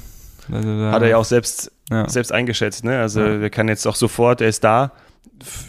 Also 0.51 0.79
da, 0.79 0.91
Hat 0.91 1.01
er 1.03 1.09
ja 1.09 1.17
auch 1.17 1.25
selbst, 1.25 1.71
ja. 1.89 2.09
selbst 2.09 2.31
eingeschätzt, 2.31 2.83
ne? 2.83 2.99
Also 2.99 3.21
ja. 3.21 3.41
wir 3.41 3.49
kann 3.49 3.67
jetzt 3.67 3.85
auch 3.85 3.95
sofort, 3.95 4.41
er 4.41 4.49
ist 4.49 4.63
da, 4.63 4.91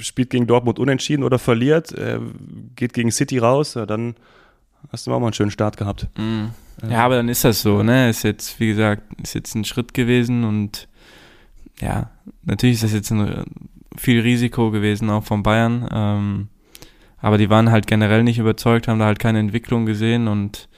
spielt 0.00 0.30
gegen 0.30 0.46
Dortmund 0.46 0.78
unentschieden 0.78 1.22
oder 1.22 1.38
verliert, 1.38 1.92
äh, 1.92 2.18
geht 2.76 2.92
gegen 2.92 3.10
City 3.10 3.38
raus, 3.38 3.74
ja, 3.74 3.86
dann 3.86 4.14
hast 4.90 5.06
du 5.06 5.12
auch 5.12 5.20
mal 5.20 5.26
einen 5.26 5.34
schönen 5.34 5.50
Start 5.50 5.76
gehabt. 5.76 6.08
Mhm. 6.16 6.50
Ja, 6.88 7.04
aber 7.04 7.16
dann 7.16 7.28
ist 7.28 7.44
das 7.44 7.60
so, 7.60 7.82
ne? 7.82 8.08
Ist 8.08 8.22
jetzt, 8.22 8.58
wie 8.58 8.68
gesagt, 8.68 9.02
ist 9.22 9.34
jetzt 9.34 9.54
ein 9.54 9.64
Schritt 9.64 9.92
gewesen 9.92 10.44
und 10.44 10.88
ja, 11.80 12.10
natürlich 12.42 12.76
ist 12.76 12.84
das 12.84 12.92
jetzt 12.92 13.10
ein 13.10 13.44
viel 13.96 14.20
Risiko 14.20 14.70
gewesen, 14.70 15.10
auch 15.10 15.24
von 15.24 15.42
Bayern. 15.42 15.88
Ähm, 15.92 16.48
aber 17.20 17.38
die 17.38 17.50
waren 17.50 17.70
halt 17.70 17.86
generell 17.86 18.22
nicht 18.22 18.38
überzeugt, 18.38 18.88
haben 18.88 18.98
da 18.98 19.06
halt 19.06 19.18
keine 19.18 19.38
Entwicklung 19.38 19.86
gesehen 19.86 20.28
und 20.28 20.68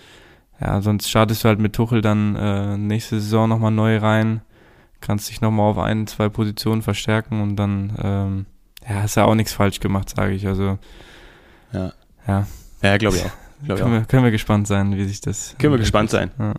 ja, 0.60 0.80
sonst 0.80 1.08
startest 1.10 1.44
du 1.44 1.48
halt 1.48 1.58
mit 1.58 1.72
Tuchel 1.72 2.02
dann 2.02 2.36
äh, 2.36 2.76
nächste 2.76 3.20
Saison 3.20 3.48
nochmal 3.48 3.72
neu 3.72 3.96
rein, 3.98 4.42
kannst 5.00 5.28
dich 5.28 5.40
nochmal 5.40 5.70
auf 5.70 5.78
ein, 5.78 6.06
zwei 6.06 6.28
Positionen 6.28 6.82
verstärken 6.82 7.40
und 7.42 7.56
dann, 7.56 7.92
ähm, 8.00 8.46
ja, 8.88 9.02
hast 9.02 9.16
ja 9.16 9.24
auch 9.24 9.34
nichts 9.34 9.52
falsch 9.52 9.80
gemacht, 9.80 10.10
sage 10.10 10.34
ich. 10.34 10.46
Also, 10.46 10.78
ja. 11.72 11.92
Ja, 12.26 12.46
ja 12.82 12.96
glaube 12.96 13.16
ich 13.16 13.24
auch. 13.24 13.30
Glaub 13.64 13.78
können, 13.78 13.92
ich 13.92 13.96
auch. 13.96 14.00
Wir, 14.00 14.06
können 14.06 14.24
wir 14.24 14.30
gespannt 14.30 14.66
sein, 14.66 14.96
wie 14.96 15.04
sich 15.04 15.20
das. 15.20 15.54
Können 15.58 15.72
wir 15.72 15.78
gespannt 15.78 16.10
sein. 16.10 16.30
Ja. 16.38 16.54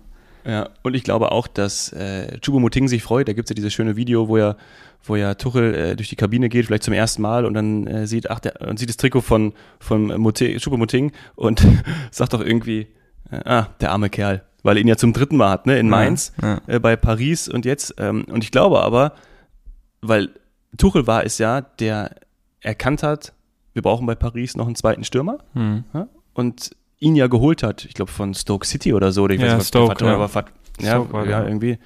Ja. 0.45 0.69
und 0.81 0.95
ich 0.95 1.03
glaube 1.03 1.31
auch, 1.31 1.47
dass 1.47 1.91
äh, 1.93 2.39
Chubomoting 2.39 2.87
sich 2.87 3.03
freut. 3.03 3.27
Da 3.27 3.33
gibt 3.33 3.47
es 3.47 3.49
ja 3.49 3.55
dieses 3.55 3.73
schöne 3.73 3.95
Video, 3.95 4.27
wo 4.27 4.37
er 4.37 4.57
wo 5.03 5.15
ja 5.15 5.33
Tuchel 5.35 5.75
äh, 5.75 5.95
durch 5.95 6.09
die 6.09 6.15
Kabine 6.15 6.49
geht, 6.49 6.65
vielleicht 6.65 6.83
zum 6.83 6.93
ersten 6.93 7.21
Mal 7.21 7.45
und 7.45 7.53
dann 7.53 7.87
äh, 7.87 8.07
sieht, 8.07 8.29
ach, 8.29 8.39
der, 8.39 8.61
und 8.61 8.79
sieht 8.79 8.89
das 8.89 8.97
Trikot 8.97 9.21
von, 9.21 9.53
von 9.79 10.07
Moting, 10.19 10.59
Schuppemoting 10.59 11.11
und 11.35 11.65
sagt 12.11 12.33
doch 12.33 12.41
irgendwie, 12.41 12.87
äh, 13.29 13.41
ah, 13.45 13.69
der 13.81 13.91
arme 13.91 14.09
Kerl, 14.09 14.43
weil 14.63 14.77
er 14.77 14.81
ihn 14.81 14.87
ja 14.87 14.95
zum 14.95 15.13
dritten 15.13 15.37
Mal 15.37 15.49
hat, 15.49 15.65
ne, 15.65 15.77
in 15.77 15.89
Mainz, 15.89 16.33
ja, 16.41 16.61
ja. 16.67 16.75
Äh, 16.75 16.79
bei 16.79 16.95
Paris 16.95 17.49
und 17.49 17.65
jetzt, 17.65 17.95
ähm, 17.97 18.25
und 18.29 18.43
ich 18.43 18.51
glaube 18.51 18.81
aber, 18.81 19.13
weil 20.01 20.29
Tuchel 20.77 21.05
war 21.05 21.25
es 21.25 21.37
ja, 21.37 21.61
der 21.61 22.15
erkannt 22.61 23.03
hat, 23.03 23.33
wir 23.73 23.81
brauchen 23.81 24.05
bei 24.05 24.15
Paris 24.15 24.55
noch 24.55 24.67
einen 24.67 24.75
zweiten 24.75 25.03
Stürmer 25.03 25.39
hm. 25.53 25.83
ja, 25.93 26.07
und 26.33 26.75
ihn 27.03 27.15
ja 27.15 27.27
geholt 27.27 27.63
hat, 27.63 27.85
ich 27.85 27.93
glaube 27.93 28.11
von 28.11 28.33
Stoke 28.33 28.65
City 28.65 28.93
oder 28.93 29.11
so, 29.11 29.27
ich 29.29 29.39
ja, 29.39 29.57
weiß, 29.57 29.67
Stoke, 29.67 29.95
der, 29.95 30.07
ja. 30.07 30.19
War, 30.19 30.45
ja, 30.79 31.03
Stoke 31.03 31.29
ja, 31.29 31.43
irgendwie 31.43 31.77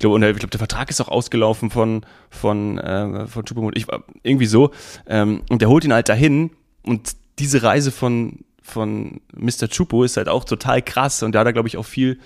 ich 0.00 0.02
glaube, 0.02 0.14
und 0.14 0.22
ich 0.22 0.36
glaube, 0.38 0.48
der 0.48 0.58
Vertrag 0.58 0.88
ist 0.88 0.98
auch 1.02 1.08
ausgelaufen 1.08 1.68
von, 1.68 2.06
von, 2.30 2.78
äh, 2.78 3.26
von 3.26 3.44
Chupamut. 3.44 3.76
Ich 3.76 3.86
war 3.86 4.02
irgendwie 4.22 4.46
so. 4.46 4.70
Ähm, 5.06 5.42
und 5.50 5.60
der 5.60 5.68
holt 5.68 5.84
ihn 5.84 5.92
halt 5.92 6.08
dahin. 6.08 6.52
Und 6.82 7.16
diese 7.38 7.62
Reise 7.62 7.90
von, 7.90 8.38
von 8.62 9.20
Mr. 9.36 9.68
Chupo 9.68 10.02
ist 10.02 10.16
halt 10.16 10.30
auch 10.30 10.44
total 10.44 10.80
krass. 10.80 11.22
Und 11.22 11.32
da 11.32 11.40
hat 11.40 11.46
er, 11.48 11.52
glaube 11.52 11.68
ich, 11.68 11.76
auch 11.76 11.84
viel 11.84 12.18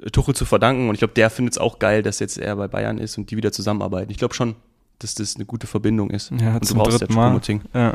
äh, 0.00 0.08
Tuchel 0.08 0.34
zu 0.34 0.46
verdanken. 0.46 0.88
Und 0.88 0.94
ich 0.94 1.00
glaube, 1.00 1.12
der 1.12 1.28
findet 1.28 1.52
es 1.52 1.58
auch 1.58 1.78
geil, 1.78 2.02
dass 2.02 2.18
jetzt 2.18 2.38
er 2.38 2.56
bei 2.56 2.66
Bayern 2.66 2.96
ist 2.96 3.18
und 3.18 3.30
die 3.30 3.36
wieder 3.36 3.52
zusammenarbeiten. 3.52 4.10
Ich 4.10 4.16
glaube 4.16 4.32
schon, 4.32 4.54
dass 4.98 5.14
das 5.14 5.36
eine 5.36 5.44
gute 5.44 5.66
Verbindung 5.66 6.08
ist. 6.08 6.32
Ja, 6.40 6.54
und 6.54 6.64
zum 6.64 6.82
dritten 6.82 7.12
Mal. 7.12 7.38
Ja. 7.74 7.92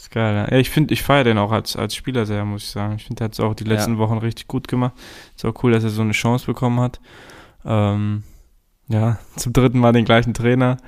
Ist 0.00 0.10
geil, 0.10 0.34
ja. 0.34 0.50
ja 0.50 0.58
ich 0.58 0.70
finde, 0.70 0.94
ich 0.94 1.02
feiere 1.02 1.24
den 1.24 1.38
auch 1.38 1.52
als, 1.52 1.76
als 1.76 1.94
Spieler 1.94 2.24
sehr, 2.24 2.42
muss 2.46 2.62
ich 2.62 2.70
sagen. 2.70 2.94
Ich 2.96 3.04
finde, 3.04 3.22
er 3.22 3.24
hat 3.26 3.34
es 3.34 3.40
auch 3.40 3.54
die 3.54 3.64
letzten 3.64 3.92
ja. 3.92 3.98
Wochen 3.98 4.16
richtig 4.16 4.48
gut 4.48 4.66
gemacht. 4.66 4.94
Ist 5.36 5.44
auch 5.44 5.62
cool, 5.62 5.72
dass 5.72 5.84
er 5.84 5.90
so 5.90 6.00
eine 6.00 6.12
Chance 6.12 6.46
bekommen 6.46 6.80
hat. 6.80 7.00
Ähm, 7.66 8.22
ja, 8.88 9.18
zum 9.36 9.52
dritten 9.52 9.78
Mal 9.78 9.92
den 9.92 10.06
gleichen 10.06 10.32
Trainer. 10.32 10.78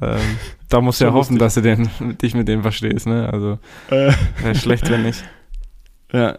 Ähm, 0.00 0.38
da 0.68 0.80
musst 0.80 1.00
du 1.00 1.06
ja 1.06 1.12
hoffen, 1.12 1.38
dass 1.38 1.54
du 1.54 1.60
den, 1.60 1.90
dich 2.22 2.34
mit 2.34 2.46
dem 2.46 2.62
verstehst, 2.62 3.08
ne? 3.08 3.28
Also 3.32 3.58
äh. 3.90 4.12
wäre 4.40 4.54
schlecht, 4.54 4.88
wenn 4.90 5.02
nicht. 5.02 5.24
Ja. 6.12 6.38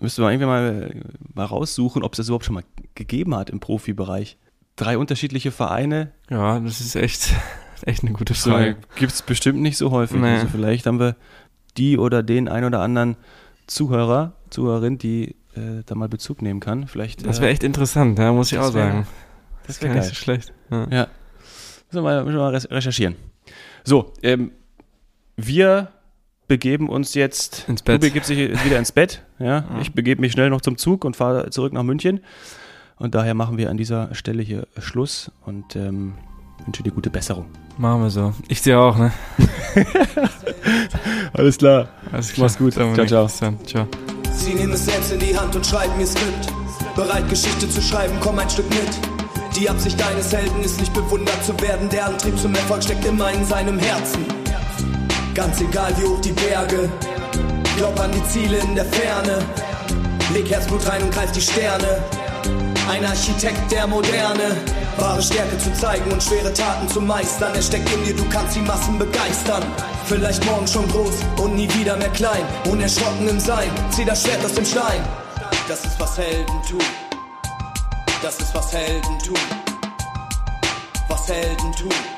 Müsste 0.00 0.22
man 0.22 0.32
irgendwie 0.32 0.46
mal, 0.46 1.02
mal 1.34 1.44
raussuchen, 1.44 2.02
ob 2.02 2.12
es 2.12 2.16
das 2.16 2.26
überhaupt 2.26 2.44
schon 2.44 2.56
mal 2.56 2.64
gegeben 2.96 3.34
hat 3.36 3.48
im 3.48 3.60
Profibereich. 3.60 4.38
Drei 4.74 4.98
unterschiedliche 4.98 5.52
Vereine. 5.52 6.10
Ja, 6.28 6.58
das 6.58 6.80
ist 6.80 6.96
echt, 6.96 7.32
echt 7.86 8.02
eine 8.02 8.12
gute 8.12 8.34
Frage. 8.34 8.76
So, 8.80 8.88
Gibt 8.96 9.12
es 9.12 9.22
bestimmt 9.22 9.60
nicht 9.60 9.76
so 9.76 9.90
häufig. 9.90 10.20
Nee. 10.20 10.34
Also 10.34 10.48
vielleicht 10.48 10.86
haben 10.86 11.00
wir 11.00 11.16
die 11.76 11.98
oder 11.98 12.22
den 12.22 12.48
ein 12.48 12.64
oder 12.64 12.80
anderen 12.80 13.16
Zuhörer, 13.66 14.32
Zuhörerin, 14.50 14.98
die 14.98 15.36
äh, 15.54 15.82
da 15.86 15.94
mal 15.94 16.08
Bezug 16.08 16.42
nehmen 16.42 16.60
kann. 16.60 16.88
Vielleicht, 16.88 17.26
das 17.26 17.40
wäre 17.40 17.50
äh, 17.50 17.52
echt 17.52 17.62
interessant, 17.62 18.18
ja, 18.18 18.32
muss 18.32 18.52
ich 18.52 18.58
auch 18.58 18.72
sagen. 18.72 19.06
Das 19.66 19.82
wäre 19.82 19.94
nicht 19.94 20.04
so 20.04 20.14
schlecht. 20.14 20.52
Ja. 20.70 20.86
ja. 20.90 21.06
Müssen 21.90 21.92
wir 21.92 22.02
mal, 22.02 22.24
müssen 22.24 22.36
wir 22.36 22.42
mal 22.42 22.56
recherchieren. 22.56 23.16
So, 23.84 24.12
ähm, 24.22 24.52
wir 25.36 25.92
begeben 26.48 26.88
uns 26.88 27.14
jetzt. 27.14 27.66
Ins 27.68 27.82
Bett. 27.82 28.02
Du 28.02 28.06
begibst 28.06 28.30
dich 28.30 28.64
wieder 28.64 28.78
ins 28.78 28.92
Bett. 28.92 29.22
Ja? 29.38 29.46
ja. 29.70 29.80
Ich 29.80 29.92
begebe 29.92 30.20
mich 30.20 30.32
schnell 30.32 30.50
noch 30.50 30.62
zum 30.62 30.76
Zug 30.78 31.04
und 31.04 31.16
fahre 31.16 31.50
zurück 31.50 31.72
nach 31.72 31.82
München. 31.82 32.20
Und 32.96 33.14
daher 33.14 33.34
machen 33.34 33.58
wir 33.58 33.70
an 33.70 33.76
dieser 33.76 34.14
Stelle 34.14 34.42
hier 34.42 34.66
Schluss 34.78 35.30
und 35.44 35.76
ähm, 35.76 36.14
wünsche 36.64 36.82
dir 36.82 36.90
gute 36.90 37.10
Besserung. 37.10 37.46
Machen 37.76 38.02
wir 38.02 38.10
so. 38.10 38.34
Ich 38.48 38.60
dir 38.62 38.80
auch, 38.80 38.96
ne? 38.96 39.12
Alles 41.32 41.58
klar. 41.58 41.88
Alles 42.12 42.32
klar. 42.32 42.46
Mach's 42.46 42.58
gut. 42.58 42.74
Ciao, 42.74 43.06
ciao. 43.06 43.28
Ciao. 43.28 43.86
Sie 44.32 44.54
nehmen 44.54 44.72
es 44.72 44.84
selbst 44.84 45.12
in 45.12 45.20
die 45.20 45.36
Hand 45.36 45.54
und 45.54 45.66
schreiben 45.66 45.96
mir 45.96 46.06
Skript. 46.06 46.52
Bereit, 46.94 47.28
Geschichte 47.28 47.68
zu 47.68 47.80
schreiben, 47.80 48.14
komm 48.20 48.38
ein 48.38 48.50
Stück 48.50 48.68
mit. 48.70 49.56
Die 49.56 49.68
Absicht 49.68 50.00
eines 50.02 50.32
Helden 50.32 50.62
ist 50.62 50.80
nicht 50.80 50.92
bewundert 50.92 51.44
zu 51.44 51.58
werden. 51.60 51.88
Der 51.88 52.06
Antrieb 52.06 52.38
zum 52.38 52.54
Erfolg 52.54 52.82
steckt 52.82 53.04
immer 53.04 53.30
in 53.32 53.44
seinem 53.44 53.78
Herzen. 53.78 54.24
Ganz 55.34 55.60
egal 55.60 55.92
wie 55.98 56.06
hoch 56.06 56.20
die 56.20 56.32
Berge. 56.32 56.88
Glaub 57.76 57.98
an 58.00 58.10
die 58.12 58.24
Ziele 58.24 58.58
in 58.58 58.74
der 58.74 58.84
Ferne. 58.84 59.38
Leg 60.34 60.50
Herzblut 60.50 60.88
rein 60.88 61.02
und 61.02 61.12
greif 61.12 61.32
die 61.32 61.40
Sterne. 61.40 62.02
Ein 62.90 63.04
Architekt 63.04 63.70
der 63.70 63.86
Moderne. 63.86 64.56
Wahre 64.98 65.22
Stärke 65.22 65.56
zu 65.58 65.72
zeigen 65.74 66.10
und 66.10 66.22
schwere 66.22 66.52
Taten 66.52 66.88
zu 66.88 67.00
meistern. 67.00 67.54
Er 67.54 67.62
steckt 67.62 67.88
in 67.92 68.04
dir, 68.04 68.16
du 68.16 68.28
kannst 68.28 68.56
die 68.56 68.60
Massen 68.60 68.98
begeistern. 68.98 69.62
Vielleicht 70.04 70.44
morgen 70.44 70.66
schon 70.66 70.88
groß 70.88 71.14
und 71.40 71.54
nie 71.54 71.68
wieder 71.74 71.96
mehr 71.96 72.10
klein. 72.10 72.42
Unerschrocken 72.68 73.28
im 73.28 73.40
Sein, 73.40 73.70
zieh 73.90 74.04
das 74.04 74.22
Schwert 74.22 74.44
aus 74.44 74.54
dem 74.54 74.64
Stein. 74.64 75.02
Das 75.68 75.84
ist 75.84 76.00
was 76.00 76.18
Helden 76.18 76.62
tun. 76.68 76.80
Das 78.22 78.38
ist 78.38 78.54
was 78.54 78.72
Helden 78.72 79.18
tun. 79.20 79.36
Was 81.08 81.28
Helden 81.28 81.72
tun. 81.72 82.17